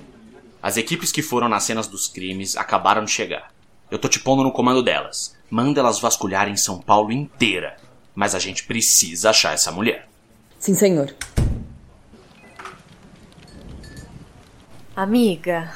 As 0.61 0.77
equipes 0.77 1.11
que 1.11 1.21
foram 1.21 1.49
nas 1.49 1.63
cenas 1.63 1.87
dos 1.87 2.07
crimes 2.07 2.55
acabaram 2.55 3.05
de 3.05 3.11
chegar. 3.11 3.51
Eu 3.89 3.97
tô 3.97 4.07
te 4.07 4.19
pondo 4.19 4.43
no 4.43 4.51
comando 4.51 4.83
delas. 4.83 5.35
Manda 5.49 5.79
elas 5.79 5.99
vasculharem 5.99 6.57
São 6.57 6.79
Paulo 6.79 7.11
inteira. 7.11 7.77
Mas 8.13 8.35
a 8.35 8.39
gente 8.39 8.65
precisa 8.65 9.29
achar 9.29 9.53
essa 9.53 9.71
mulher. 9.71 10.07
Sim, 10.59 10.73
senhor. 10.73 11.15
Amiga. 14.95 15.71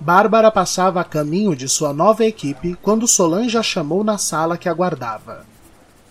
Bárbara 0.00 0.50
passava 0.50 1.00
a 1.00 1.04
caminho 1.04 1.54
de 1.54 1.68
sua 1.68 1.92
nova 1.92 2.24
equipe 2.24 2.74
quando 2.82 3.06
Solange 3.06 3.58
a 3.58 3.62
chamou 3.62 4.02
na 4.02 4.16
sala 4.16 4.56
que 4.56 4.68
aguardava. 4.68 5.46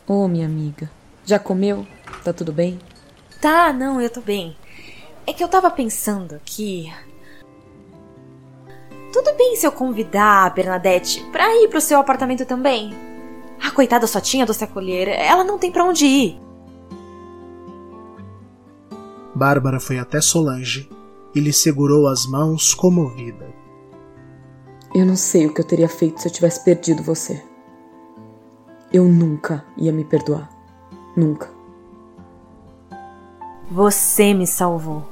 Ô, 0.07 0.25
oh, 0.25 0.27
minha 0.27 0.45
amiga. 0.45 0.89
Já 1.25 1.39
comeu? 1.39 1.87
Tá 2.23 2.31
tudo 2.31 2.53
bem? 2.53 2.79
Tá, 3.41 3.71
não, 3.71 4.01
eu 4.01 4.09
tô 4.09 4.21
bem. 4.21 4.55
É 5.25 5.31
que 5.31 5.43
eu 5.43 5.47
tava 5.47 5.71
pensando 5.71 6.39
que. 6.43 6.91
Tudo 9.13 9.33
bem 9.35 9.55
se 9.55 9.65
eu 9.65 9.71
convidar 9.71 10.45
a 10.45 10.49
Bernadette 10.49 11.23
pra 11.31 11.55
ir 11.55 11.69
pro 11.69 11.81
seu 11.81 11.99
apartamento 11.99 12.45
também? 12.45 12.93
A 13.61 13.71
coitada 13.71 14.07
só 14.07 14.19
tinha 14.19 14.45
doce 14.45 14.63
a 14.63 14.67
colher, 14.67 15.07
ela 15.07 15.43
não 15.43 15.57
tem 15.57 15.71
pra 15.71 15.83
onde 15.83 16.05
ir. 16.05 16.41
Bárbara 19.33 19.79
foi 19.79 19.99
até 19.99 20.19
Solange 20.19 20.89
e 21.33 21.39
lhe 21.39 21.53
segurou 21.53 22.07
as 22.07 22.25
mãos 22.25 22.73
comovida. 22.73 23.47
Eu 24.93 25.05
não 25.05 25.15
sei 25.15 25.45
o 25.45 25.53
que 25.53 25.61
eu 25.61 25.65
teria 25.65 25.87
feito 25.87 26.21
se 26.21 26.27
eu 26.27 26.31
tivesse 26.31 26.63
perdido 26.63 27.03
você. 27.03 27.43
Eu 28.91 29.05
nunca 29.05 29.63
ia 29.77 29.93
me 29.93 30.03
perdoar. 30.03 30.49
Nunca. 31.15 31.58
Você 33.71 34.33
me 34.33 34.47
salvou. 34.47 35.03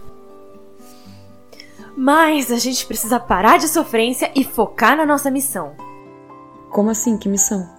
Mas 1.96 2.52
a 2.52 2.58
gente 2.58 2.86
precisa 2.86 3.20
parar 3.20 3.58
de 3.58 3.68
sofrência 3.68 4.32
e 4.36 4.44
focar 4.44 4.98
na 4.98 5.06
nossa 5.06 5.30
missão. 5.30 5.76
Como 6.72 6.90
assim? 6.90 7.18
Que 7.18 7.30
missão? 7.30 7.70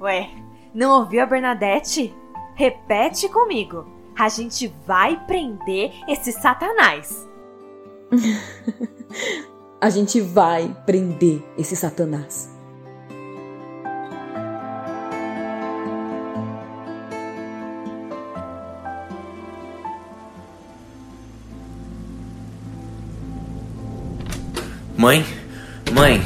Ué, 0.00 0.30
não 0.74 0.98
ouviu 1.00 1.22
a 1.22 1.26
Bernadette? 1.26 2.14
Repete 2.54 3.28
comigo. 3.28 3.86
A 4.18 4.28
gente 4.28 4.72
vai 4.86 5.24
prender 5.26 5.92
esse 6.06 6.32
satanás. 6.32 7.26
a 9.80 9.90
gente 9.90 10.20
vai 10.20 10.74
prender 10.84 11.42
esse 11.56 11.76
satanás. 11.76 12.57
Mãe? 24.98 25.24
Mãe? 25.94 26.20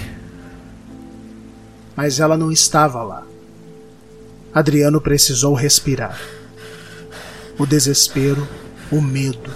Mas 1.94 2.18
ela 2.20 2.38
não 2.38 2.50
estava 2.50 3.02
lá. 3.02 3.22
Adriano 4.54 4.98
precisou 4.98 5.52
respirar. 5.52 6.18
O 7.58 7.66
desespero, 7.66 8.48
o 8.90 8.98
medo 8.98 9.50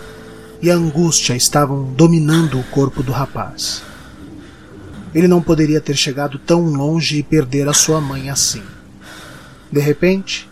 e 0.60 0.70
a 0.70 0.74
angústia 0.74 1.34
estavam 1.34 1.82
dominando 1.94 2.60
o 2.60 2.64
corpo 2.64 3.02
do 3.02 3.10
rapaz. 3.10 3.82
Ele 5.14 5.26
não 5.26 5.40
poderia 5.40 5.80
ter 5.80 5.96
chegado 5.96 6.38
tão 6.38 6.66
longe 6.66 7.16
e 7.16 7.22
perder 7.22 7.70
a 7.70 7.72
sua 7.72 8.02
mãe 8.02 8.28
assim. 8.28 8.62
De 9.72 9.80
repente, 9.80 10.46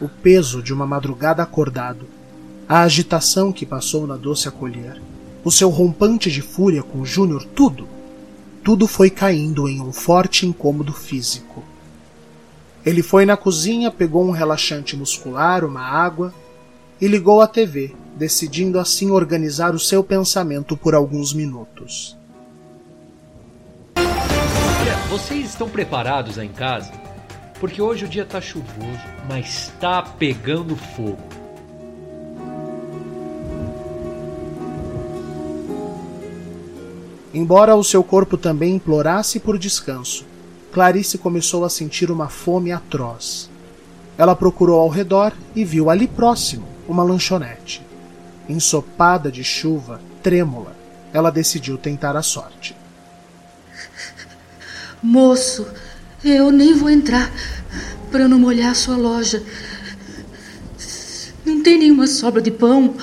o 0.00 0.08
peso 0.08 0.62
de 0.62 0.72
uma 0.72 0.86
madrugada 0.86 1.42
acordado, 1.42 2.06
a 2.68 2.82
agitação 2.82 3.52
que 3.52 3.66
passou 3.66 4.06
na 4.06 4.16
doce 4.16 4.46
acolher, 4.46 5.02
o 5.42 5.50
seu 5.50 5.70
rompante 5.70 6.30
de 6.30 6.40
fúria 6.40 6.84
com 6.84 7.04
Júnior, 7.04 7.44
tudo, 7.44 7.95
tudo 8.66 8.88
foi 8.88 9.10
caindo 9.10 9.68
em 9.68 9.80
um 9.80 9.92
forte 9.92 10.44
incômodo 10.44 10.92
físico. 10.92 11.62
Ele 12.84 13.00
foi 13.00 13.24
na 13.24 13.36
cozinha, 13.36 13.92
pegou 13.92 14.26
um 14.26 14.32
relaxante 14.32 14.96
muscular, 14.96 15.64
uma 15.64 15.82
água 15.82 16.34
e 17.00 17.06
ligou 17.06 17.40
a 17.40 17.46
TV, 17.46 17.94
decidindo 18.16 18.80
assim 18.80 19.12
organizar 19.12 19.72
o 19.72 19.78
seu 19.78 20.02
pensamento 20.02 20.76
por 20.76 20.96
alguns 20.96 21.32
minutos. 21.32 22.16
Vocês 25.08 25.50
estão 25.50 25.68
preparados 25.68 26.36
aí 26.36 26.48
em 26.48 26.52
casa? 26.52 26.90
Porque 27.60 27.80
hoje 27.80 28.04
o 28.04 28.08
dia 28.08 28.24
está 28.24 28.40
chuvoso, 28.40 28.98
mas 29.28 29.68
está 29.68 30.02
pegando 30.02 30.74
fogo. 30.74 31.35
Embora 37.36 37.76
o 37.76 37.84
seu 37.84 38.02
corpo 38.02 38.38
também 38.38 38.76
implorasse 38.76 39.38
por 39.38 39.58
descanso, 39.58 40.24
Clarice 40.72 41.18
começou 41.18 41.66
a 41.66 41.68
sentir 41.68 42.10
uma 42.10 42.30
fome 42.30 42.72
atroz. 42.72 43.50
Ela 44.16 44.34
procurou 44.34 44.80
ao 44.80 44.88
redor 44.88 45.34
e 45.54 45.62
viu 45.62 45.90
ali 45.90 46.08
próximo 46.08 46.66
uma 46.88 47.02
lanchonete. 47.02 47.82
Ensopada 48.48 49.30
de 49.30 49.44
chuva, 49.44 50.00
trêmula, 50.22 50.74
ela 51.12 51.28
decidiu 51.28 51.76
tentar 51.76 52.16
a 52.16 52.22
sorte. 52.22 52.74
Moço, 55.02 55.66
eu 56.24 56.50
nem 56.50 56.72
vou 56.72 56.88
entrar 56.88 57.30
para 58.10 58.26
não 58.26 58.38
molhar 58.38 58.74
sua 58.74 58.96
loja. 58.96 59.44
Não 61.44 61.62
tem 61.62 61.80
nenhuma 61.80 62.06
sobra 62.06 62.40
de 62.40 62.50
pão? 62.50 62.94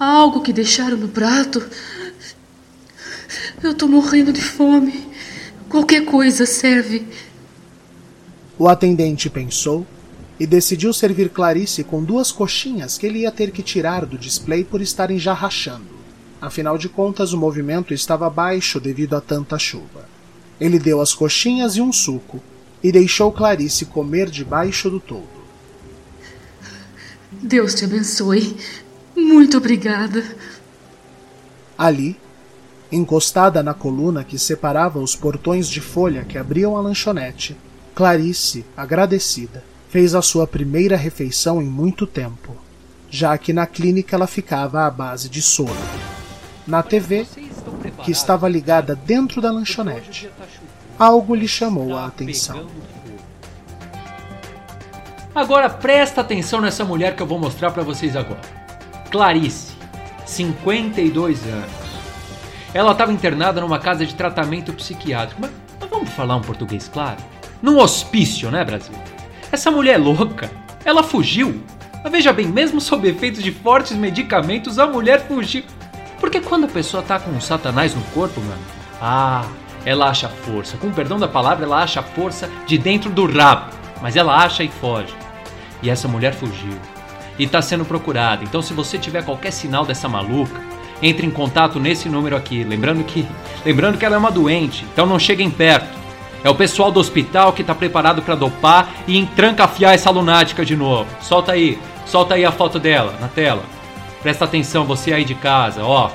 Algo 0.00 0.40
que 0.40 0.54
deixaram 0.54 0.96
no 0.96 1.08
prato? 1.08 1.62
Eu 3.62 3.74
tô 3.74 3.88
morrendo 3.88 4.32
de 4.32 4.42
fome. 4.42 5.08
Qualquer 5.68 6.04
coisa 6.04 6.46
serve. 6.46 7.06
O 8.58 8.68
atendente 8.68 9.28
pensou 9.28 9.86
e 10.38 10.46
decidiu 10.46 10.92
servir 10.92 11.28
Clarice 11.30 11.82
com 11.82 12.02
duas 12.02 12.30
coxinhas 12.30 12.96
que 12.96 13.06
ele 13.06 13.20
ia 13.20 13.32
ter 13.32 13.50
que 13.50 13.62
tirar 13.62 14.06
do 14.06 14.16
display 14.16 14.64
por 14.64 14.80
estarem 14.80 15.18
já 15.18 15.32
rachando. 15.32 15.98
Afinal 16.40 16.78
de 16.78 16.88
contas, 16.88 17.32
o 17.32 17.38
movimento 17.38 17.92
estava 17.92 18.30
baixo 18.30 18.78
devido 18.78 19.16
a 19.16 19.20
tanta 19.20 19.58
chuva. 19.58 20.08
Ele 20.60 20.78
deu 20.78 21.00
as 21.00 21.12
coxinhas 21.12 21.76
e 21.76 21.80
um 21.80 21.92
suco 21.92 22.40
e 22.82 22.92
deixou 22.92 23.32
Clarice 23.32 23.86
comer 23.86 24.30
debaixo 24.30 24.88
do 24.88 25.00
toldo. 25.00 25.38
Deus 27.32 27.74
te 27.74 27.84
abençoe. 27.84 28.56
Muito 29.16 29.56
obrigada. 29.56 30.24
Ali, 31.76 32.16
Encostada 32.90 33.62
na 33.62 33.74
coluna 33.74 34.24
que 34.24 34.38
separava 34.38 34.98
os 34.98 35.14
portões 35.14 35.68
de 35.68 35.80
folha 35.80 36.24
que 36.24 36.38
abriam 36.38 36.76
a 36.76 36.80
lanchonete, 36.80 37.56
Clarice, 37.94 38.64
agradecida, 38.76 39.64
fez 39.88 40.14
a 40.14 40.22
sua 40.22 40.46
primeira 40.46 40.96
refeição 40.96 41.60
em 41.60 41.66
muito 41.66 42.06
tempo, 42.06 42.56
já 43.10 43.36
que 43.36 43.52
na 43.52 43.66
clínica 43.66 44.14
ela 44.14 44.26
ficava 44.26 44.86
à 44.86 44.90
base 44.90 45.28
de 45.28 45.42
sono. 45.42 45.74
Na 46.66 46.82
TV, 46.82 47.26
que 48.04 48.12
estava 48.12 48.48
ligada 48.48 48.94
dentro 48.94 49.40
da 49.40 49.50
lanchonete, 49.50 50.30
algo 50.98 51.34
lhe 51.34 51.48
chamou 51.48 51.96
a 51.96 52.06
atenção. 52.06 52.68
Agora 55.34 55.68
presta 55.68 56.20
atenção 56.20 56.60
nessa 56.60 56.84
mulher 56.84 57.16
que 57.16 57.22
eu 57.22 57.26
vou 57.26 57.38
mostrar 57.38 57.70
para 57.70 57.82
vocês 57.82 58.16
agora. 58.16 58.40
Clarice, 59.10 59.72
52 60.26 61.42
anos. 61.44 61.87
Ela 62.74 62.92
estava 62.92 63.12
internada 63.12 63.60
numa 63.60 63.78
casa 63.78 64.04
de 64.04 64.14
tratamento 64.14 64.72
psiquiátrico. 64.72 65.40
Mas, 65.40 65.50
mas, 65.80 65.90
vamos 65.90 66.10
falar 66.10 66.36
um 66.36 66.42
português 66.42 66.88
claro? 66.88 67.18
Num 67.62 67.78
hospício, 67.78 68.50
né, 68.50 68.64
Brasil? 68.64 68.94
Essa 69.50 69.70
mulher 69.70 69.94
é 69.94 69.98
louca. 69.98 70.50
Ela 70.84 71.02
fugiu. 71.02 71.62
Mas 72.02 72.12
veja 72.12 72.32
bem, 72.32 72.46
mesmo 72.46 72.80
sob 72.80 73.08
efeitos 73.08 73.42
de 73.42 73.50
fortes 73.50 73.96
medicamentos, 73.96 74.78
a 74.78 74.86
mulher 74.86 75.26
fugiu. 75.26 75.64
Porque 76.20 76.40
quando 76.40 76.64
a 76.64 76.68
pessoa 76.68 77.02
tá 77.02 77.18
com 77.18 77.30
um 77.30 77.40
satanás 77.40 77.94
no 77.94 78.02
corpo, 78.12 78.40
mano, 78.40 78.62
ah, 79.00 79.44
ela 79.84 80.08
acha 80.08 80.28
força. 80.28 80.76
Com 80.76 80.90
perdão 80.90 81.18
da 81.18 81.28
palavra, 81.28 81.64
ela 81.64 81.82
acha 81.82 82.02
força 82.02 82.48
de 82.66 82.76
dentro 82.76 83.10
do 83.10 83.26
rabo. 83.26 83.72
Mas 84.02 84.16
ela 84.16 84.36
acha 84.36 84.62
e 84.62 84.68
foge. 84.68 85.14
E 85.82 85.90
essa 85.90 86.06
mulher 86.06 86.34
fugiu. 86.34 86.78
E 87.38 87.46
tá 87.46 87.62
sendo 87.62 87.84
procurada. 87.84 88.44
Então, 88.44 88.60
se 88.60 88.72
você 88.72 88.98
tiver 88.98 89.24
qualquer 89.24 89.52
sinal 89.52 89.86
dessa 89.86 90.08
maluca, 90.08 90.60
entre 91.02 91.26
em 91.26 91.30
contato 91.30 91.78
nesse 91.78 92.08
número 92.08 92.36
aqui. 92.36 92.64
Lembrando 92.64 93.04
que, 93.04 93.26
lembrando 93.64 93.98
que 93.98 94.04
ela 94.04 94.16
é 94.16 94.18
uma 94.18 94.30
doente, 94.30 94.84
então 94.92 95.06
não 95.06 95.18
cheguem 95.18 95.50
perto. 95.50 95.98
É 96.42 96.48
o 96.48 96.54
pessoal 96.54 96.90
do 96.90 97.00
hospital 97.00 97.52
que 97.52 97.64
tá 97.64 97.74
preparado 97.74 98.22
para 98.22 98.34
dopar 98.34 98.88
e 99.06 99.18
entrancafiar 99.18 99.94
essa 99.94 100.10
lunática 100.10 100.64
de 100.64 100.76
novo. 100.76 101.08
Solta 101.20 101.52
aí, 101.52 101.78
solta 102.06 102.34
aí 102.34 102.44
a 102.44 102.52
foto 102.52 102.78
dela 102.78 103.14
na 103.20 103.28
tela. 103.28 103.62
Presta 104.22 104.44
atenção, 104.44 104.84
você 104.84 105.12
aí 105.12 105.24
de 105.24 105.34
casa, 105.34 105.84
ó. 105.84 106.10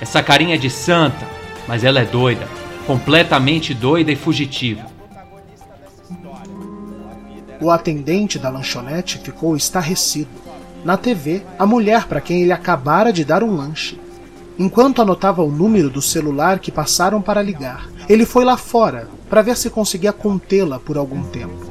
Essa 0.00 0.22
carinha 0.22 0.54
é 0.54 0.58
de 0.58 0.70
santa, 0.70 1.26
mas 1.66 1.82
ela 1.82 2.00
é 2.00 2.04
doida. 2.04 2.46
Completamente 2.86 3.74
doida 3.74 4.12
e 4.12 4.16
fugitiva. 4.16 4.86
O 7.60 7.70
atendente 7.70 8.38
da 8.38 8.48
lanchonete 8.50 9.18
ficou 9.18 9.56
estarrecido. 9.56 10.30
Na 10.84 10.96
TV, 10.96 11.42
a 11.58 11.66
mulher 11.66 12.06
para 12.06 12.20
quem 12.20 12.42
ele 12.42 12.52
acabara 12.52 13.12
de 13.12 13.24
dar 13.24 13.42
um 13.42 13.54
lanche. 13.56 13.98
Enquanto 14.58 15.02
anotava 15.02 15.42
o 15.42 15.50
número 15.50 15.90
do 15.90 16.02
celular 16.02 16.58
que 16.58 16.72
passaram 16.72 17.22
para 17.22 17.42
ligar, 17.42 17.88
ele 18.08 18.24
foi 18.24 18.44
lá 18.44 18.56
fora 18.56 19.08
para 19.28 19.42
ver 19.42 19.56
se 19.56 19.70
conseguia 19.70 20.12
contê-la 20.12 20.80
por 20.80 20.96
algum 20.96 21.22
tempo. 21.24 21.66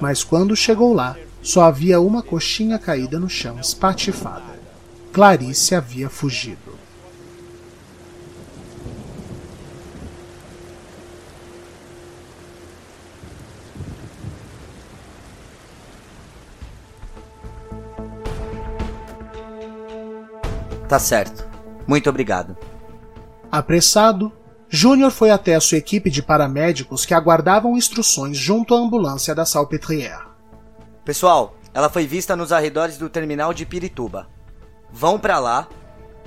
Mas 0.00 0.24
quando 0.24 0.56
chegou 0.56 0.92
lá, 0.92 1.16
só 1.42 1.62
havia 1.62 2.00
uma 2.00 2.22
coxinha 2.22 2.78
caída 2.78 3.18
no 3.18 3.28
chão, 3.28 3.58
espatifada. 3.60 4.58
Clarice 5.12 5.74
havia 5.74 6.08
fugido. 6.08 6.67
Tá 20.88 20.98
certo. 20.98 21.46
Muito 21.86 22.08
obrigado. 22.08 22.56
Apressado, 23.52 24.32
Júnior 24.68 25.10
foi 25.10 25.30
até 25.30 25.54
a 25.54 25.60
sua 25.60 25.78
equipe 25.78 26.10
de 26.10 26.22
paramédicos 26.22 27.04
que 27.04 27.14
aguardavam 27.14 27.76
instruções 27.76 28.36
junto 28.36 28.74
à 28.74 28.78
ambulância 28.78 29.34
da 29.34 29.44
Salpêtrière. 29.44 30.28
Pessoal, 31.04 31.54
ela 31.72 31.88
foi 31.88 32.06
vista 32.06 32.34
nos 32.34 32.52
arredores 32.52 32.98
do 32.98 33.08
terminal 33.08 33.54
de 33.54 33.64
Pirituba. 33.64 34.28
Vão 34.90 35.18
para 35.18 35.38
lá, 35.38 35.68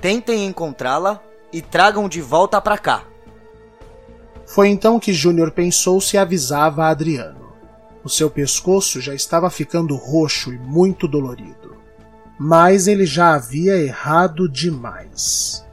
tentem 0.00 0.46
encontrá-la 0.46 1.20
e 1.52 1.60
tragam 1.60 2.08
de 2.08 2.20
volta 2.20 2.60
para 2.60 2.78
cá. 2.78 3.04
Foi 4.46 4.68
então 4.68 4.98
que 4.98 5.12
Júnior 5.12 5.50
pensou 5.50 6.00
se 6.00 6.16
avisava 6.16 6.84
a 6.84 6.88
Adriano. 6.88 7.52
O 8.04 8.08
seu 8.08 8.28
pescoço 8.28 9.00
já 9.00 9.14
estava 9.14 9.48
ficando 9.50 9.94
roxo 9.96 10.52
e 10.52 10.58
muito 10.58 11.06
dolorido. 11.06 11.81
Mas 12.44 12.88
ele 12.88 13.06
já 13.06 13.34
havia 13.34 13.76
errado 13.76 14.48
demais. 14.48 15.64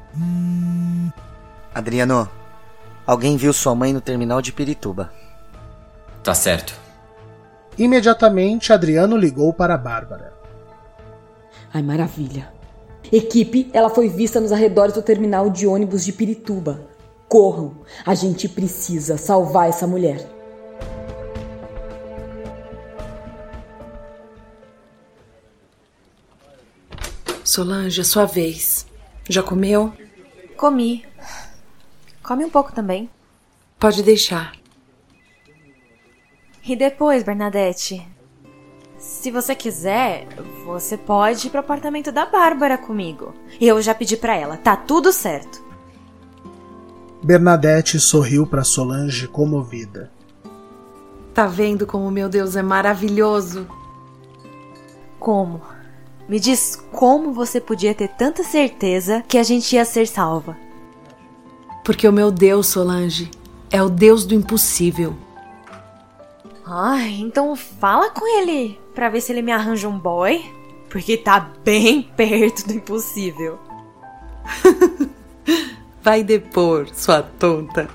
Adriano, 1.73 2.29
alguém 3.07 3.35
viu 3.37 3.51
sua 3.51 3.73
mãe 3.73 3.91
no 3.91 3.99
terminal 3.99 4.39
de 4.39 4.51
Pirituba. 4.51 5.11
Tá 6.23 6.35
certo. 6.35 6.75
Imediatamente, 7.75 8.71
Adriano 8.71 9.17
ligou 9.17 9.51
para 9.51 9.75
Bárbara. 9.79 10.31
Ai, 11.73 11.81
maravilha. 11.81 12.53
Equipe, 13.11 13.71
ela 13.73 13.89
foi 13.89 14.07
vista 14.07 14.39
nos 14.39 14.51
arredores 14.51 14.93
do 14.93 15.01
terminal 15.01 15.49
de 15.49 15.65
ônibus 15.65 16.05
de 16.05 16.13
Pirituba. 16.13 16.81
Corram, 17.27 17.77
a 18.05 18.13
gente 18.13 18.47
precisa 18.47 19.17
salvar 19.17 19.69
essa 19.69 19.87
mulher. 19.87 20.38
Solange, 27.49 28.01
é 28.01 28.03
sua 28.03 28.25
vez. 28.25 28.85
Já 29.27 29.41
comeu? 29.41 29.91
Comi. 30.55 31.03
Come 32.21 32.45
um 32.45 32.49
pouco 32.49 32.71
também. 32.71 33.09
Pode 33.79 34.03
deixar. 34.03 34.53
E 36.63 36.75
depois, 36.75 37.23
Bernadette? 37.23 38.07
Se 38.99 39.31
você 39.31 39.55
quiser, 39.55 40.27
você 40.63 40.95
pode 40.95 41.47
ir 41.47 41.49
pro 41.49 41.61
apartamento 41.61 42.11
da 42.11 42.27
Bárbara 42.27 42.77
comigo. 42.77 43.33
Eu 43.59 43.81
já 43.81 43.95
pedi 43.95 44.15
para 44.15 44.35
ela, 44.35 44.55
tá 44.55 44.75
tudo 44.75 45.11
certo. 45.11 45.59
Bernadette 47.23 47.99
sorriu 47.99 48.45
para 48.45 48.63
Solange 48.63 49.27
comovida. 49.27 50.11
Tá 51.33 51.47
vendo 51.47 51.87
como 51.87 52.11
meu 52.11 52.29
Deus 52.29 52.55
é 52.55 52.61
maravilhoso? 52.61 53.67
Como? 55.19 55.78
Me 56.29 56.39
diz 56.39 56.75
como 56.91 57.33
você 57.33 57.59
podia 57.59 57.95
ter 57.95 58.07
tanta 58.09 58.43
certeza 58.43 59.23
que 59.27 59.35
a 59.35 59.41
gente 59.41 59.75
ia 59.75 59.83
ser 59.83 60.07
salva. 60.07 60.55
Porque 61.83 62.07
o 62.07 62.13
meu 62.13 62.29
Deus, 62.29 62.67
Solange, 62.67 63.31
é 63.71 63.81
o 63.81 63.89
Deus 63.89 64.27
do 64.27 64.35
impossível. 64.35 65.15
Ai, 66.63 67.17
então 67.19 67.55
fala 67.55 68.11
com 68.11 68.27
ele 68.39 68.79
pra 68.93 69.09
ver 69.09 69.21
se 69.21 69.31
ele 69.31 69.41
me 69.41 69.51
arranja 69.51 69.89
um 69.89 69.97
boy. 69.97 70.39
Porque 70.87 71.17
tá 71.17 71.39
bem 71.39 72.03
perto 72.15 72.67
do 72.67 72.73
impossível. 72.73 73.57
Vai 76.03 76.23
depor, 76.23 76.89
sua 76.93 77.23
tonta. 77.23 77.89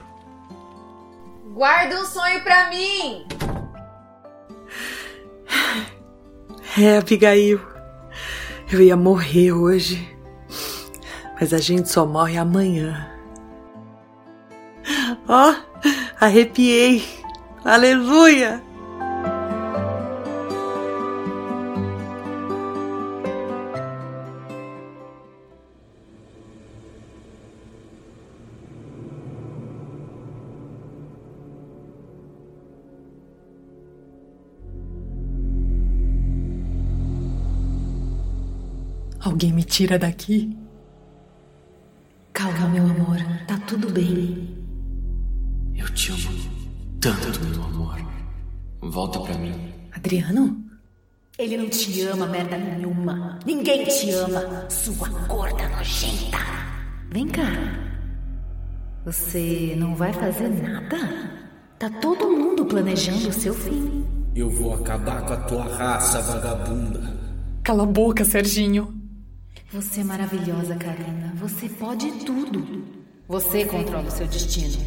Guarda 1.53 2.01
um 2.01 2.05
sonho 2.05 2.43
pra 2.43 2.69
mim! 2.69 3.25
É, 6.77 6.99
Abigail. 6.99 7.74
Eu 8.75 8.83
ia 8.83 8.97
morrer 8.97 9.53
hoje. 9.53 10.05
Mas 11.41 11.55
a 11.55 11.59
gente 11.59 11.89
só 11.89 12.05
morre 12.05 12.37
amanhã. 12.37 13.09
Ó, 15.29 15.53
oh, 15.53 15.55
arrepiei. 16.21 17.05
Aleluia! 17.65 18.61
Alguém 39.35 39.53
me 39.53 39.65
tira 39.65 39.99
daqui? 39.99 40.57
Calma, 42.33 42.69
meu 42.69 42.85
amor. 42.85 43.17
Tá 43.49 43.59
tudo 43.67 43.91
bem. 43.91 44.57
Eu 45.75 45.93
te 45.93 46.13
amo 46.13 46.31
tanto, 47.01 47.45
meu 47.47 47.65
amor. 47.65 47.97
Volta 48.81 49.19
pra 49.19 49.37
mim. 49.37 49.73
Adriano? 49.91 50.65
Ele 51.37 51.57
não 51.57 51.69
te 51.69 52.03
ama, 52.03 52.27
merda 52.29 52.57
nenhuma. 52.57 53.41
Ninguém 53.45 53.85
te 53.87 54.09
ama, 54.13 54.71
sua 54.71 55.09
gorda 55.27 55.69
nojenta. 55.69 56.39
Vem 57.11 57.27
cá. 57.27 57.51
Você 59.05 59.75
não 59.77 59.97
vai 59.97 60.13
fazer 60.13 60.49
nada? 60.49 60.97
Tá 61.77 61.91
todo 61.91 62.31
mundo 62.31 62.67
planejando 62.67 63.31
o 63.31 63.33
seu 63.33 63.53
fim. 63.53 64.07
Eu 64.33 64.49
vou 64.49 64.75
acabar 64.75 65.27
com 65.27 65.33
a 65.33 65.39
tua 65.39 65.65
raça, 65.77 66.23
vagabunda. 66.23 67.19
Cala 67.65 67.83
a 67.83 67.87
boca, 67.87 68.25
Serginho. 68.25 69.03
Você 69.75 70.03
é 70.03 70.05
maravilhosa, 70.05 70.77
Karina. 70.77 71.33
Você 71.35 71.69
pode 71.69 72.09
tudo. 72.25 72.85
Você 73.27 73.65
controla 73.65 74.07
o 74.07 74.11
seu 74.11 74.25
destino. 74.29 74.81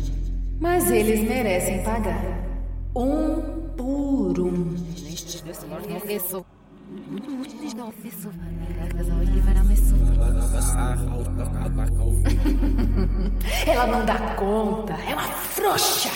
Mas 0.61 0.89
eles 0.89 1.27
merecem 1.27 1.83
pagar. 1.83 2.23
Um 2.95 3.41
por 3.75 4.39
um. 4.39 4.73
Ela 13.67 13.87
não 13.87 14.05
dá 14.05 14.17
conta, 14.35 14.93
é 14.93 15.13
uma 15.13 15.23
frouxa. 15.23 16.09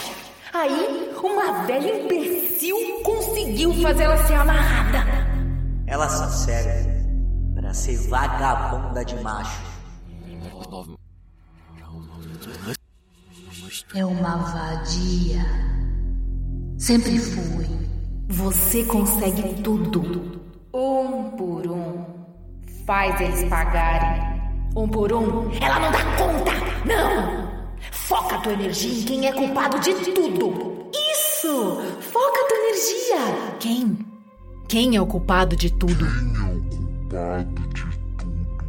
Aí, 0.53 1.11
uma 1.21 1.65
velha 1.65 2.05
imbecil 2.05 2.77
conseguiu 3.03 3.73
fazê-la 3.81 4.15
ser 4.25 4.35
amarrada. 4.35 5.05
Ela 5.87 6.07
só 6.07 6.29
serve 6.29 6.90
ser 7.73 7.97
vagabunda 8.07 9.03
de 9.03 9.15
macho. 9.21 9.61
É 13.93 14.05
uma 14.05 14.37
vadia. 14.37 15.45
Sempre 16.77 17.19
fui. 17.19 17.67
Você 18.29 18.83
consegue 18.85 19.61
tudo. 19.61 20.41
Um 20.73 21.31
por 21.31 21.67
um. 21.67 22.05
Faz 22.85 23.19
eles 23.19 23.43
pagarem. 23.49 24.41
Um 24.75 24.87
por 24.87 25.11
um. 25.11 25.51
Ela 25.59 25.79
não 25.79 25.91
dá 25.91 26.03
conta. 26.17 26.51
Não! 26.85 27.51
Foca 27.91 28.39
tua 28.39 28.53
energia 28.53 29.01
em 29.01 29.05
quem 29.05 29.27
é 29.27 29.33
culpado 29.33 29.79
de 29.79 29.93
tudo. 30.11 30.89
Isso! 31.13 31.81
Foca 31.99 32.47
tua 32.47 32.57
energia. 32.57 33.57
Quem? 33.59 33.99
Quem 34.67 34.95
é 34.95 35.01
o 35.01 35.05
culpado 35.05 35.55
de 35.55 35.69
tudo? 35.69 36.05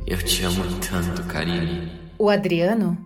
Eu 0.07 0.19
te 0.19 0.45
amo 0.45 0.65
tanto, 0.81 1.23
Karine. 1.29 1.93
O 2.19 2.29
Adriano? 2.29 2.99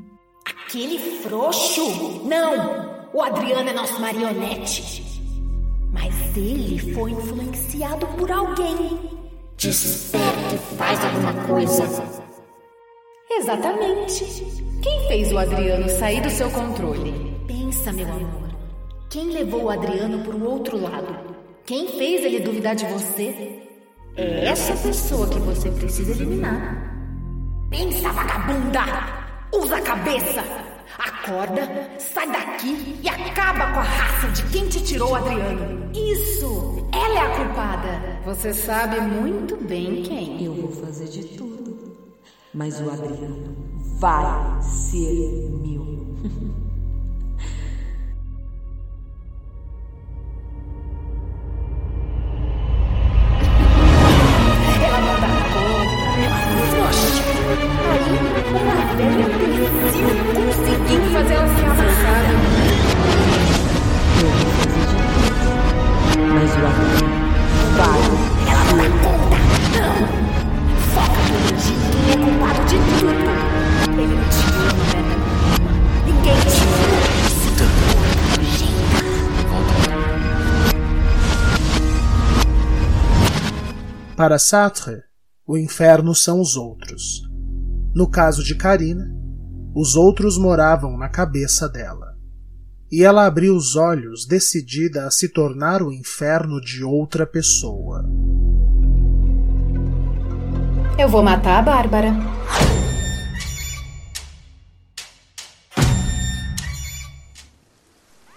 Aquele 0.45 0.99
frouxo? 0.99 2.23
Não! 2.25 3.09
O 3.13 3.23
Adriano 3.23 3.69
é 3.69 3.73
nosso 3.73 4.01
marionete. 4.01 5.21
Mas 5.93 6.15
ele 6.37 6.95
foi 6.95 7.11
influenciado 7.11 8.07
por 8.09 8.31
alguém. 8.31 8.99
Desperta 9.57 10.55
e 10.55 10.77
faz 10.77 11.05
alguma 11.05 11.33
coisa. 11.47 11.85
Exatamente. 13.31 14.25
Quem 14.83 15.09
fez 15.09 15.33
o 15.33 15.39
Adriano 15.39 15.89
sair 15.89 16.21
do 16.23 16.31
seu 16.31 16.51
controle? 16.51 17.13
Pensa, 17.47 17.93
meu 17.93 18.11
amor. 18.11 18.51
Quem 19.11 19.31
levou 19.31 19.65
o 19.65 19.71
Adriano 19.71 20.25
para 20.25 20.37
o 20.37 20.51
outro 20.51 20.81
lado? 20.81 21.37
Quem 21.65 21.89
fez 21.89 22.25
ele 22.25 22.41
duvidar 22.41 22.75
de 22.75 22.87
você? 22.87 23.56
É 24.17 24.47
essa 24.47 24.75
pessoa 24.77 25.29
que 25.29 25.39
você 25.41 25.71
precisa 25.71 26.11
eliminar. 26.13 26.91
Pensa, 27.69 28.11
vagabunda! 28.13 28.81
Usa 29.53 29.77
a 29.77 29.83
cabeça! 29.83 30.43
Acorda, 30.99 31.91
sai 31.99 32.27
daqui 32.33 32.99
e 33.03 33.09
acaba 33.09 33.73
com 33.73 33.81
a 33.81 33.83
raça 33.83 34.29
de 34.29 34.43
quem 34.45 34.69
te 34.69 34.83
tirou 34.83 35.11
o 35.11 35.15
Adriano. 35.17 35.91
Isso! 35.93 36.89
Ela 36.95 37.15
é 37.15 37.19
a 37.19 37.37
culpada. 37.37 38.21
Você 38.25 38.55
sabe 38.55 39.01
muito 39.03 39.55
bem 39.57 40.03
quem. 40.03 40.43
Eu 40.45 40.55
vou 40.55 40.73
fazer 40.73 41.09
de 41.09 41.25
tudo. 41.37 41.95
Mas 42.55 42.81
o 42.81 42.89
Adriano 42.89 43.55
vai 43.99 44.63
ser 44.63 45.51
meu. 45.63 46.07
Para 84.37 84.41
Sartre, 84.41 85.03
o 85.47 85.57
inferno 85.57 86.15
são 86.15 86.43
os 86.43 86.59
outros. 86.59 87.23
No 87.95 88.07
caso 88.07 88.45
de 88.45 88.55
Karina, 88.55 89.11
os 89.75 89.97
outros 89.97 90.37
moravam 90.37 90.95
na 90.99 91.09
cabeça 91.09 91.67
dela. 91.67 92.15
E 92.93 93.03
ela 93.03 93.25
abriu 93.25 93.57
os 93.57 93.77
olhos 93.77 94.27
decidida 94.27 95.07
a 95.07 95.11
se 95.11 95.31
tornar 95.31 95.83
o 95.83 95.91
inferno 95.91 96.61
de 96.61 96.85
outra 96.85 97.27
pessoa. 97.27 98.05
Eu 100.99 101.09
vou 101.09 101.23
matar 101.23 101.61
a 101.61 101.63
Bárbara. 101.63 102.13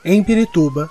Em 0.06 0.24
Pirituba, 0.24 0.89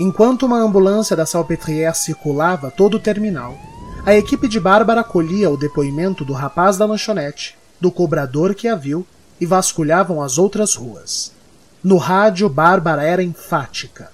enquanto 0.00 0.46
uma 0.46 0.58
ambulância 0.58 1.14
da 1.14 1.24
Salpêtrière 1.24 1.94
circulava 1.94 2.72
todo 2.72 2.96
o 2.96 3.00
terminal, 3.00 3.56
a 4.04 4.14
equipe 4.14 4.48
de 4.48 4.58
Bárbara 4.58 5.04
colhia 5.04 5.50
o 5.50 5.56
depoimento 5.56 6.24
do 6.24 6.32
rapaz 6.32 6.76
da 6.76 6.86
lanchonete, 6.86 7.56
do 7.80 7.90
cobrador 7.90 8.54
que 8.54 8.68
a 8.68 8.74
viu 8.74 9.06
e 9.40 9.46
vasculhavam 9.46 10.22
as 10.22 10.38
outras 10.38 10.74
ruas. 10.74 11.32
No 11.82 11.96
rádio, 11.96 12.48
Bárbara 12.48 13.02
era 13.02 13.22
enfática. 13.22 14.10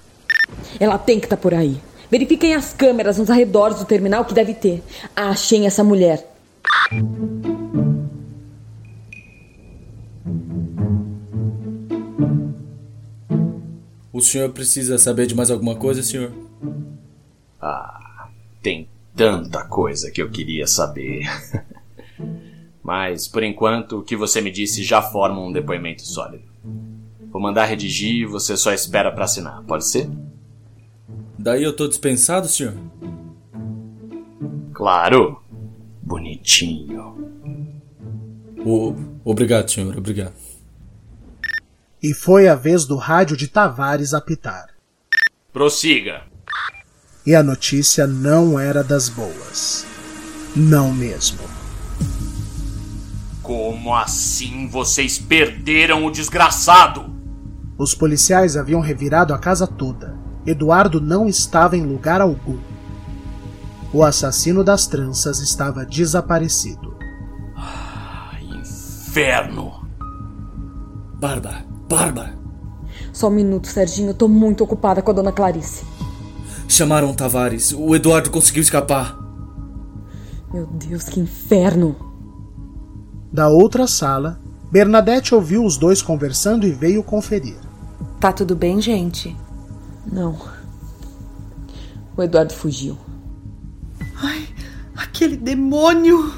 Ela 0.79 0.97
tem 0.97 1.19
que 1.19 1.25
estar 1.25 1.37
por 1.37 1.53
aí. 1.53 1.81
Verifiquem 2.11 2.53
as 2.53 2.73
câmeras 2.73 3.17
nos 3.17 3.29
arredores 3.29 3.79
do 3.79 3.85
terminal 3.85 4.25
que 4.25 4.33
deve 4.33 4.53
ter. 4.53 4.83
Achem 5.15 5.65
essa 5.65 5.83
mulher. 5.83 6.31
O 14.13 14.21
senhor 14.21 14.49
precisa 14.51 14.97
saber 14.97 15.25
de 15.25 15.35
mais 15.35 15.51
alguma 15.51 15.75
coisa, 15.75 16.01
senhor? 16.03 16.31
Ah, 17.59 18.29
tem 18.61 18.87
tanta 19.15 19.63
coisa 19.65 20.11
que 20.11 20.21
eu 20.21 20.29
queria 20.29 20.67
saber. 20.67 21.23
Mas, 22.83 23.27
por 23.27 23.41
enquanto, 23.41 23.99
o 23.99 24.03
que 24.03 24.15
você 24.15 24.41
me 24.41 24.51
disse 24.51 24.83
já 24.83 25.01
forma 25.01 25.41
um 25.41 25.51
depoimento 25.51 26.03
sólido. 26.03 26.43
Vou 27.31 27.41
mandar 27.41 27.65
redigir 27.65 28.21
e 28.21 28.25
você 28.25 28.55
só 28.55 28.71
espera 28.71 29.11
para 29.11 29.25
assinar, 29.25 29.63
pode 29.63 29.85
ser? 29.85 30.09
Daí 31.37 31.63
eu 31.63 31.75
tô 31.75 31.87
dispensado, 31.87 32.47
senhor? 32.47 32.75
Claro. 34.73 35.41
Bonitinho. 36.01 37.15
O... 38.63 38.95
Obrigado, 39.23 39.69
senhor, 39.69 39.97
obrigado. 39.97 40.33
E 42.01 42.13
foi 42.13 42.47
a 42.47 42.55
vez 42.55 42.85
do 42.85 42.95
rádio 42.95 43.35
de 43.35 43.47
Tavares 43.47 44.13
apitar. 44.13 44.69
Prossiga. 45.51 46.23
E 47.25 47.33
a 47.33 47.41
notícia 47.41 48.05
não 48.05 48.59
era 48.59 48.83
das 48.83 49.09
boas. 49.09 49.85
Não 50.55 50.93
mesmo. 50.93 51.39
Como 53.41 53.95
assim 53.95 54.67
vocês 54.67 55.17
perderam 55.17 56.05
o 56.05 56.11
desgraçado? 56.11 57.13
Os 57.77 57.95
policiais 57.95 58.55
haviam 58.55 58.79
revirado 58.79 59.33
a 59.33 59.39
casa 59.39 59.65
toda. 59.65 60.15
Eduardo 60.45 61.01
não 61.01 61.27
estava 61.27 61.75
em 61.75 61.83
lugar 61.83 62.21
algum. 62.21 62.59
O 63.91 64.03
assassino 64.03 64.63
das 64.63 64.85
tranças 64.85 65.39
estava 65.39 65.83
desaparecido. 65.83 66.95
Inferno! 68.41 69.87
Bárbara, 71.15 71.65
Bárbara! 71.89 72.37
Só 73.11 73.29
um 73.29 73.31
minuto, 73.31 73.67
Serginho. 73.67 74.09
Eu 74.09 74.13
tô 74.13 74.27
muito 74.27 74.63
ocupada 74.63 75.01
com 75.01 75.09
a 75.09 75.13
dona 75.13 75.31
Clarice. 75.31 75.85
Chamaram 76.67 77.11
o 77.11 77.15
Tavares. 77.15 77.73
O 77.73 77.95
Eduardo 77.95 78.29
conseguiu 78.29 78.61
escapar. 78.61 79.17
Meu 80.53 80.65
Deus, 80.67 81.03
que 81.03 81.19
inferno! 81.19 81.95
Da 83.31 83.49
outra 83.49 83.87
sala, 83.87 84.39
Bernadette 84.71 85.35
ouviu 85.35 85.65
os 85.65 85.77
dois 85.77 86.01
conversando 86.01 86.65
e 86.65 86.71
veio 86.71 87.03
conferir. 87.03 87.57
Tá 88.19 88.31
tudo 88.31 88.55
bem, 88.55 88.81
gente? 88.81 89.35
Não. 90.11 90.37
O 92.15 92.23
Eduardo 92.23 92.53
fugiu. 92.53 92.97
Ai, 94.21 94.47
aquele 94.95 95.35
demônio! 95.35 96.31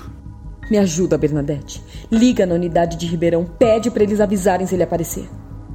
Me 0.69 0.77
ajuda, 0.77 1.17
Bernadette. 1.17 1.83
Liga 2.11 2.45
na 2.45 2.55
unidade 2.55 2.97
de 2.97 3.05
Ribeirão, 3.05 3.45
pede 3.45 3.89
para 3.89 4.03
eles 4.03 4.19
avisarem 4.19 4.67
se 4.67 4.75
ele 4.75 4.83
aparecer. 4.83 5.29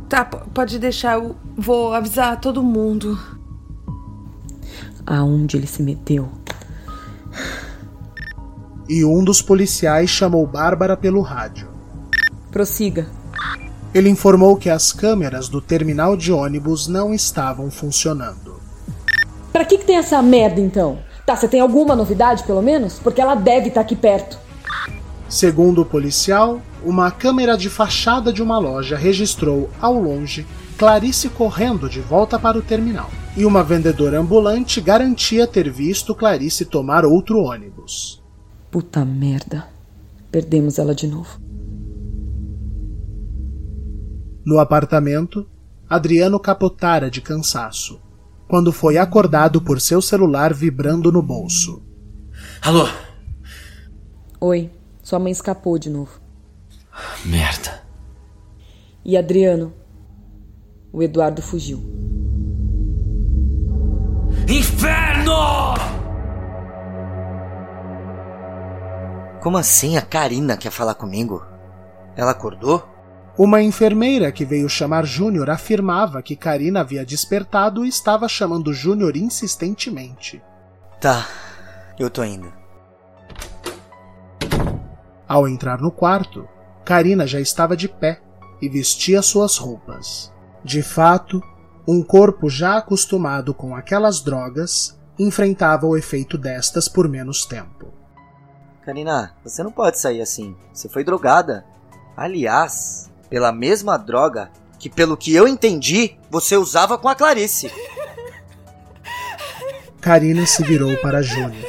Tá, 0.08 0.24
pode 0.24 0.78
deixar, 0.78 1.14
eu 1.14 1.34
vou 1.56 1.94
avisar 1.94 2.40
todo 2.40 2.62
mundo. 2.62 3.18
Aonde 5.06 5.56
ele 5.56 5.66
se 5.66 5.82
meteu? 5.82 6.28
E 8.88 9.04
um 9.04 9.24
dos 9.24 9.40
policiais 9.40 10.10
chamou 10.10 10.46
Bárbara 10.46 10.96
pelo 10.96 11.20
rádio. 11.20 11.68
Prossiga. 12.50 13.06
Ele 13.94 14.08
informou 14.08 14.56
que 14.56 14.70
as 14.70 14.92
câmeras 14.92 15.48
do 15.48 15.60
terminal 15.60 16.16
de 16.16 16.32
ônibus 16.32 16.86
não 16.86 17.12
estavam 17.12 17.70
funcionando. 17.70 18.60
Pra 19.52 19.64
que, 19.64 19.78
que 19.78 19.84
tem 19.84 19.96
essa 19.96 20.22
merda 20.22 20.60
então? 20.60 20.98
Tá, 21.26 21.36
você 21.36 21.46
tem 21.46 21.60
alguma 21.60 21.94
novidade 21.94 22.42
pelo 22.44 22.62
menos? 22.62 22.98
Porque 22.98 23.20
ela 23.20 23.34
deve 23.34 23.68
estar 23.68 23.82
aqui 23.82 23.94
perto. 23.94 24.38
Segundo 25.28 25.82
o 25.82 25.86
policial, 25.86 26.60
uma 26.84 27.10
câmera 27.10 27.56
de 27.56 27.70
fachada 27.70 28.32
de 28.32 28.42
uma 28.42 28.58
loja 28.58 28.96
registrou 28.96 29.70
ao 29.80 29.94
longe 29.94 30.46
Clarice 30.76 31.28
correndo 31.28 31.88
de 31.88 32.00
volta 32.00 32.38
para 32.38 32.58
o 32.58 32.62
terminal. 32.62 33.10
E 33.34 33.46
uma 33.46 33.64
vendedora 33.64 34.20
ambulante 34.20 34.78
garantia 34.78 35.46
ter 35.46 35.70
visto 35.70 36.14
Clarice 36.14 36.66
tomar 36.66 37.04
outro 37.04 37.38
ônibus. 37.38 38.22
Puta 38.70 39.04
merda. 39.06 39.68
Perdemos 40.30 40.78
ela 40.78 40.94
de 40.94 41.06
novo. 41.06 41.40
No 44.44 44.58
apartamento, 44.58 45.48
Adriano 45.88 46.38
capotara 46.38 47.10
de 47.10 47.22
cansaço, 47.22 48.00
quando 48.48 48.72
foi 48.72 48.98
acordado 48.98 49.62
por 49.62 49.80
seu 49.80 50.02
celular 50.02 50.52
vibrando 50.52 51.10
no 51.10 51.22
bolso. 51.22 51.82
Alô? 52.60 52.86
Oi, 54.40 54.70
sua 55.02 55.18
mãe 55.18 55.32
escapou 55.32 55.78
de 55.78 55.88
novo. 55.88 56.20
Merda. 57.24 57.82
E 59.02 59.16
Adriano? 59.16 59.72
O 60.92 61.02
Eduardo 61.02 61.40
fugiu. 61.40 62.21
Inferno! 64.48 65.74
Como 69.40 69.56
assim 69.56 69.96
a 69.96 70.02
Karina 70.02 70.56
quer 70.56 70.70
falar 70.70 70.94
comigo? 70.94 71.44
Ela 72.16 72.32
acordou? 72.32 72.88
Uma 73.38 73.62
enfermeira 73.62 74.30
que 74.30 74.44
veio 74.44 74.68
chamar 74.68 75.06
Júnior 75.06 75.48
afirmava 75.48 76.22
que 76.22 76.36
Karina 76.36 76.80
havia 76.80 77.04
despertado 77.04 77.84
e 77.84 77.88
estava 77.88 78.28
chamando 78.28 78.74
Júnior 78.74 79.16
insistentemente. 79.16 80.42
Tá, 81.00 81.26
eu 81.98 82.10
tô 82.10 82.22
indo. 82.24 82.52
Ao 85.26 85.48
entrar 85.48 85.80
no 85.80 85.90
quarto, 85.90 86.46
Karina 86.84 87.26
já 87.26 87.40
estava 87.40 87.76
de 87.76 87.88
pé 87.88 88.20
e 88.60 88.68
vestia 88.68 89.22
suas 89.22 89.56
roupas. 89.56 90.32
De 90.62 90.82
fato, 90.82 91.42
um 91.86 92.02
corpo 92.02 92.48
já 92.48 92.78
acostumado 92.78 93.52
com 93.52 93.74
aquelas 93.74 94.20
drogas 94.20 94.98
enfrentava 95.18 95.86
o 95.86 95.96
efeito 95.96 96.38
destas 96.38 96.88
por 96.88 97.08
menos 97.08 97.44
tempo. 97.44 97.92
Karina, 98.84 99.34
você 99.44 99.62
não 99.62 99.70
pode 99.70 99.98
sair 99.98 100.20
assim. 100.20 100.56
Você 100.72 100.88
foi 100.88 101.04
drogada. 101.04 101.64
Aliás, 102.16 103.10
pela 103.30 103.52
mesma 103.52 103.96
droga 103.96 104.50
que, 104.78 104.90
pelo 104.90 105.16
que 105.16 105.34
eu 105.34 105.46
entendi, 105.46 106.16
você 106.28 106.56
usava 106.56 106.98
com 106.98 107.08
a 107.08 107.14
Clarice. 107.14 107.70
Karina 110.00 110.44
se 110.46 110.64
virou 110.64 110.96
para 110.96 111.22
Júnior. 111.22 111.64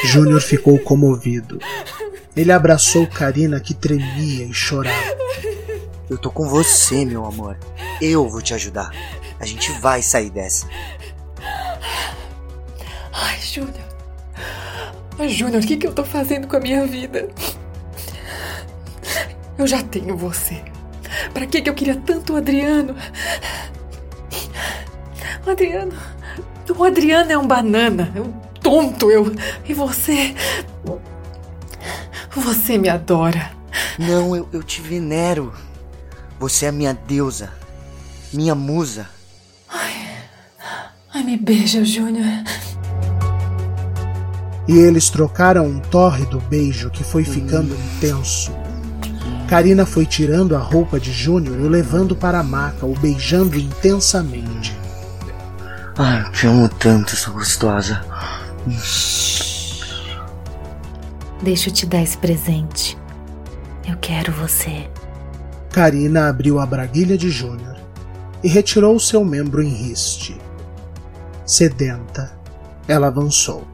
Júnior 0.04 0.40
ficou 0.40 0.78
comovido. 0.78 1.58
Ele 2.36 2.50
abraçou 2.50 3.06
Karina 3.06 3.60
que 3.60 3.74
tremia 3.74 4.44
e 4.44 4.54
chorava. 4.54 5.16
Eu 6.08 6.18
tô 6.18 6.30
com 6.30 6.48
você, 6.48 7.04
meu 7.04 7.24
amor. 7.24 7.58
Eu 8.00 8.28
vou 8.28 8.42
te 8.42 8.54
ajudar. 8.54 8.90
A 9.38 9.46
gente 9.46 9.70
vai 9.80 10.02
sair 10.02 10.30
dessa. 10.30 10.66
Ai, 13.12 13.38
Júnior. 13.40 13.88
Ai, 15.18 15.28
Júnior, 15.28 15.62
o 15.62 15.66
que, 15.66 15.76
que 15.76 15.86
eu 15.86 15.92
tô 15.92 16.04
fazendo 16.04 16.46
com 16.48 16.56
a 16.56 16.60
minha 16.60 16.86
vida? 16.86 17.28
Eu 19.58 19.66
já 19.66 19.82
tenho 19.82 20.16
você. 20.16 20.62
Pra 21.32 21.46
que, 21.46 21.60
que 21.60 21.70
eu 21.70 21.74
queria 21.74 21.96
tanto 21.96 22.32
o 22.32 22.36
Adriano? 22.36 22.96
O 25.46 25.50
Adriano. 25.50 25.92
O 26.76 26.84
Adriano 26.84 27.32
é 27.32 27.38
um 27.38 27.46
banana. 27.46 28.12
Um 28.16 28.51
tonto. 28.62 29.10
Eu. 29.10 29.34
E 29.68 29.74
você. 29.74 30.34
Você 32.34 32.78
me 32.78 32.88
adora. 32.88 33.52
Não, 33.98 34.34
eu, 34.34 34.48
eu 34.52 34.62
te 34.62 34.80
venero. 34.80 35.52
Você 36.38 36.66
é 36.66 36.68
a 36.68 36.72
minha 36.72 36.94
deusa. 36.94 37.50
Minha 38.32 38.54
musa. 38.54 39.06
Ai, 41.14 41.22
me 41.22 41.36
beija, 41.36 41.84
Júnior. 41.84 42.26
E 44.66 44.78
eles 44.78 45.10
trocaram 45.10 45.66
um 45.66 45.78
tórrido 45.78 46.40
beijo 46.48 46.88
que 46.90 47.04
foi 47.04 47.22
ficando 47.22 47.74
intenso. 47.74 48.50
Karina 49.46 49.84
foi 49.84 50.06
tirando 50.06 50.56
a 50.56 50.58
roupa 50.58 50.98
de 50.98 51.12
Júnior 51.12 51.60
e 51.60 51.64
o 51.64 51.68
levando 51.68 52.16
para 52.16 52.40
a 52.40 52.42
maca, 52.42 52.86
o 52.86 52.98
beijando 52.98 53.58
intensamente. 53.58 54.74
Ai, 55.98 56.22
eu 56.22 56.32
te 56.32 56.46
amo 56.46 56.68
tanto, 56.70 57.14
sua 57.14 57.34
gostosa. 57.34 58.02
Deixa 61.42 61.68
eu 61.68 61.74
te 61.74 61.86
dar 61.86 62.02
esse 62.02 62.16
presente. 62.16 62.96
Eu 63.88 63.96
quero 63.96 64.32
você. 64.32 64.88
Karina 65.70 66.28
abriu 66.28 66.60
a 66.60 66.66
braguilha 66.66 67.18
de 67.18 67.30
Júnior 67.30 67.76
e 68.42 68.48
retirou 68.48 68.98
seu 69.00 69.24
membro 69.24 69.62
em 69.62 69.68
riste. 69.68 70.40
Sedenta, 71.44 72.38
ela 72.86 73.08
avançou. 73.08 73.66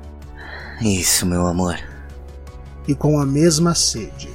Isso, 0.80 1.26
meu 1.26 1.46
amor. 1.46 1.76
E 2.86 2.94
com 2.94 3.20
a 3.20 3.26
mesma 3.26 3.74
sede, 3.74 4.30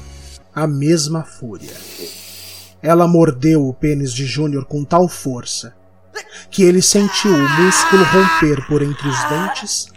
a 0.53 0.67
mesma 0.67 1.23
fúria. 1.23 1.73
Ela 2.81 3.07
mordeu 3.07 3.67
o 3.67 3.73
pênis 3.73 4.13
de 4.13 4.25
Júnior 4.25 4.65
com 4.65 4.83
tal 4.83 5.07
força 5.07 5.73
que 6.51 6.63
ele 6.63 6.81
sentiu 6.81 7.33
o 7.33 7.49
músculo 7.49 8.03
romper 8.03 8.67
por 8.67 8.83
entre 8.83 9.07
os 9.07 9.23
dentes 9.29 9.92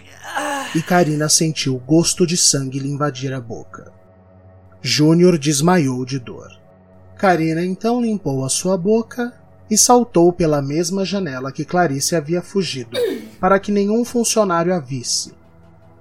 e 0.74 0.82
Karina 0.82 1.28
sentiu 1.28 1.76
o 1.76 1.78
gosto 1.78 2.26
de 2.26 2.36
sangue 2.36 2.78
lhe 2.78 2.88
invadir 2.88 3.32
a 3.32 3.40
boca. 3.40 3.92
Júnior 4.82 5.38
desmaiou 5.38 6.04
de 6.04 6.18
dor. 6.18 6.48
Karina 7.16 7.64
então 7.64 8.00
limpou 8.00 8.44
a 8.44 8.48
sua 8.48 8.76
boca 8.76 9.32
e 9.70 9.76
saltou 9.76 10.32
pela 10.32 10.62
mesma 10.62 11.04
janela 11.04 11.50
que 11.50 11.64
Clarice 11.64 12.14
havia 12.14 12.42
fugido, 12.42 12.96
para 13.40 13.58
que 13.58 13.72
nenhum 13.72 14.04
funcionário 14.04 14.74
a 14.74 14.78
visse, 14.78 15.34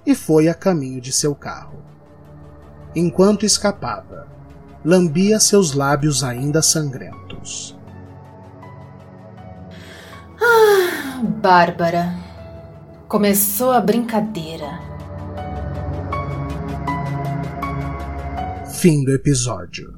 e 0.05 0.13
foi 0.13 0.47
a 0.47 0.53
caminho 0.53 1.01
de 1.01 1.11
seu 1.11 1.33
carro. 1.33 1.83
Enquanto 2.95 3.45
escapava, 3.45 4.27
lambia 4.83 5.39
seus 5.39 5.73
lábios 5.73 6.23
ainda 6.23 6.61
sangrentos. 6.61 7.75
Ah, 10.39 11.21
Bárbara. 11.23 12.24
Começou 13.07 13.69
a 13.71 13.79
brincadeira. 13.79 14.79
Fim 18.79 19.03
do 19.03 19.13
episódio. 19.13 19.93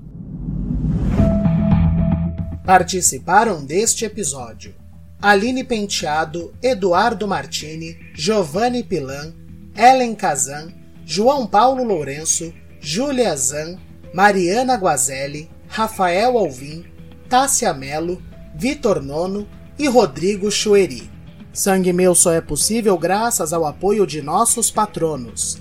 Participaram 2.65 3.63
deste 3.63 4.03
episódio 4.03 4.75
Aline 5.21 5.63
Penteado, 5.63 6.53
Eduardo 6.61 7.25
Martini, 7.25 7.97
Giovanni 8.13 8.83
Pilan, 8.83 9.33
Ellen 9.73 10.13
Kazan, 10.13 10.73
João 11.05 11.47
Paulo 11.47 11.85
Lourenço, 11.85 12.53
Júlia 12.81 13.33
Zan, 13.37 13.77
Mariana 14.13 14.75
Guazelli, 14.75 15.49
Rafael 15.69 16.37
Alvim, 16.37 16.83
Tássia 17.29 17.73
Melo, 17.73 18.21
Vitor 18.53 19.01
Nono 19.01 19.47
e 19.79 19.87
Rodrigo 19.87 20.51
Chueri. 20.51 21.16
Sangue 21.57 21.91
Meu 21.91 22.13
só 22.13 22.31
é 22.33 22.39
possível 22.39 22.95
graças 22.99 23.51
ao 23.51 23.65
apoio 23.65 24.05
de 24.05 24.21
nossos 24.21 24.69
patronos. 24.69 25.57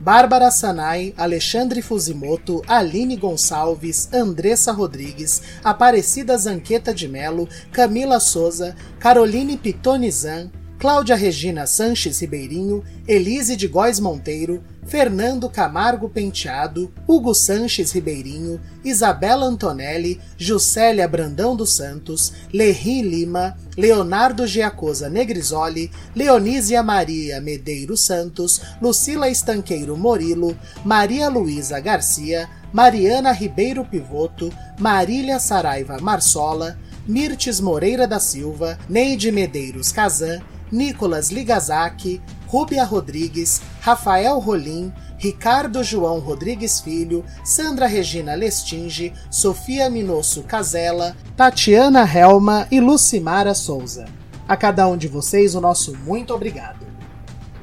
Bárbara 0.00 0.50
Sanai, 0.50 1.12
Alexandre 1.18 1.82
Fuzimoto, 1.82 2.62
Aline 2.66 3.14
Gonçalves, 3.14 4.08
Andressa 4.10 4.72
Rodrigues, 4.72 5.42
Aparecida 5.62 6.34
Zanqueta 6.38 6.94
de 6.94 7.06
Melo, 7.06 7.46
Camila 7.70 8.20
Souza, 8.20 8.74
Caroline 8.98 9.58
Pitonizan, 9.58 10.50
Cláudia 10.84 11.16
Regina 11.16 11.66
Sanches 11.66 12.20
Ribeirinho, 12.20 12.84
Elise 13.08 13.56
de 13.56 13.66
Góes 13.66 13.98
Monteiro, 13.98 14.62
Fernando 14.86 15.48
Camargo 15.48 16.10
Penteado, 16.10 16.92
Hugo 17.08 17.34
Sanches 17.34 17.90
Ribeirinho, 17.90 18.60
Isabela 18.84 19.46
Antonelli, 19.46 20.20
Juscelia 20.36 21.08
Brandão 21.08 21.56
dos 21.56 21.72
Santos, 21.72 22.34
Lerri 22.52 23.00
Lima, 23.00 23.56
Leonardo 23.78 24.46
Giacosa 24.46 25.08
Negrisoli, 25.08 25.90
Leonísia 26.14 26.82
Maria 26.82 27.40
Medeiros 27.40 28.04
Santos, 28.04 28.60
Lucila 28.82 29.30
Estanqueiro 29.30 29.96
Morilo, 29.96 30.54
Maria 30.84 31.30
Luísa 31.30 31.80
Garcia, 31.80 32.46
Mariana 32.74 33.32
Ribeiro 33.32 33.86
Pivoto, 33.86 34.52
Marília 34.78 35.38
Saraiva 35.38 35.98
Marsola, 35.98 36.76
Mirtes 37.08 37.58
Moreira 37.58 38.06
da 38.06 38.20
Silva, 38.20 38.78
Neide 38.86 39.32
Medeiros 39.32 39.90
Kazan, 39.90 40.42
Nicolas 40.74 41.30
Ligazaki, 41.30 42.20
Rúbia 42.48 42.82
Rodrigues, 42.82 43.62
Rafael 43.80 44.40
Rolim, 44.40 44.92
Ricardo 45.16 45.84
João 45.84 46.18
Rodrigues 46.18 46.80
Filho, 46.80 47.24
Sandra 47.44 47.86
Regina 47.86 48.34
Lestinge, 48.34 49.12
Sofia 49.30 49.88
Minosso 49.88 50.42
Casella, 50.42 51.16
Tatiana 51.36 52.04
Helma 52.04 52.66
e 52.72 52.80
Lucimara 52.80 53.54
Souza. 53.54 54.04
A 54.48 54.56
cada 54.56 54.88
um 54.88 54.96
de 54.96 55.06
vocês 55.06 55.54
o 55.54 55.60
nosso 55.60 55.96
muito 55.98 56.34
obrigado. 56.34 56.84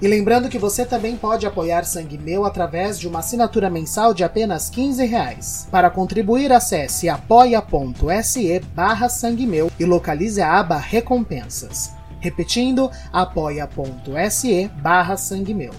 E 0.02 0.08
lembrando 0.08 0.48
que 0.48 0.58
você 0.58 0.86
também 0.86 1.18
pode 1.18 1.46
apoiar 1.46 1.84
Sangue 1.84 2.18
Meu 2.18 2.46
através 2.46 2.98
de 2.98 3.10
uma 3.10 3.20
assinatura 3.20 3.70
mensal 3.70 4.14
de 4.14 4.24
apenas 4.24 4.70
15 4.70 5.06
reais. 5.06 5.68
Para 5.70 5.90
contribuir, 5.90 6.52
acesse 6.54 7.10
apoia.se 7.10 8.60
barra 8.74 9.10
Sangue 9.10 9.46
Meu 9.46 9.70
e 9.78 9.84
localize 9.84 10.42
a 10.42 10.60
aba 10.60 10.78
Recompensas. 10.78 12.01
Repetindo, 12.22 12.90
apoia.se 13.12 14.72
barra 14.82 15.18
Sangue 15.18 15.54
Meu. 15.54 15.74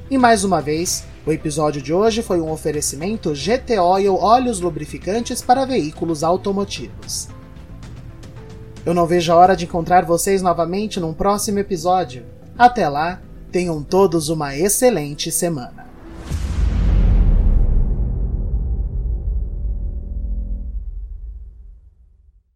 E 0.09 0.17
mais 0.17 0.43
uma 0.43 0.59
vez, 0.61 1.05
o 1.25 1.31
episódio 1.31 1.81
de 1.81 1.93
hoje 1.93 2.21
foi 2.21 2.41
um 2.41 2.51
oferecimento 2.51 3.33
GT 3.33 3.79
Oil 3.79 4.15
Óleos 4.15 4.59
Lubrificantes 4.59 5.41
para 5.41 5.65
Veículos 5.65 6.21
Automotivos. 6.23 7.29
Eu 8.85 8.93
não 8.93 9.07
vejo 9.07 9.31
a 9.31 9.37
hora 9.37 9.55
de 9.55 9.63
encontrar 9.63 10.03
vocês 10.03 10.41
novamente 10.41 10.99
num 10.99 11.13
próximo 11.13 11.59
episódio. 11.59 12.25
Até 12.57 12.89
lá, 12.89 13.21
tenham 13.51 13.81
todos 13.81 14.27
uma 14.27 14.57
excelente 14.57 15.31
semana. 15.31 15.92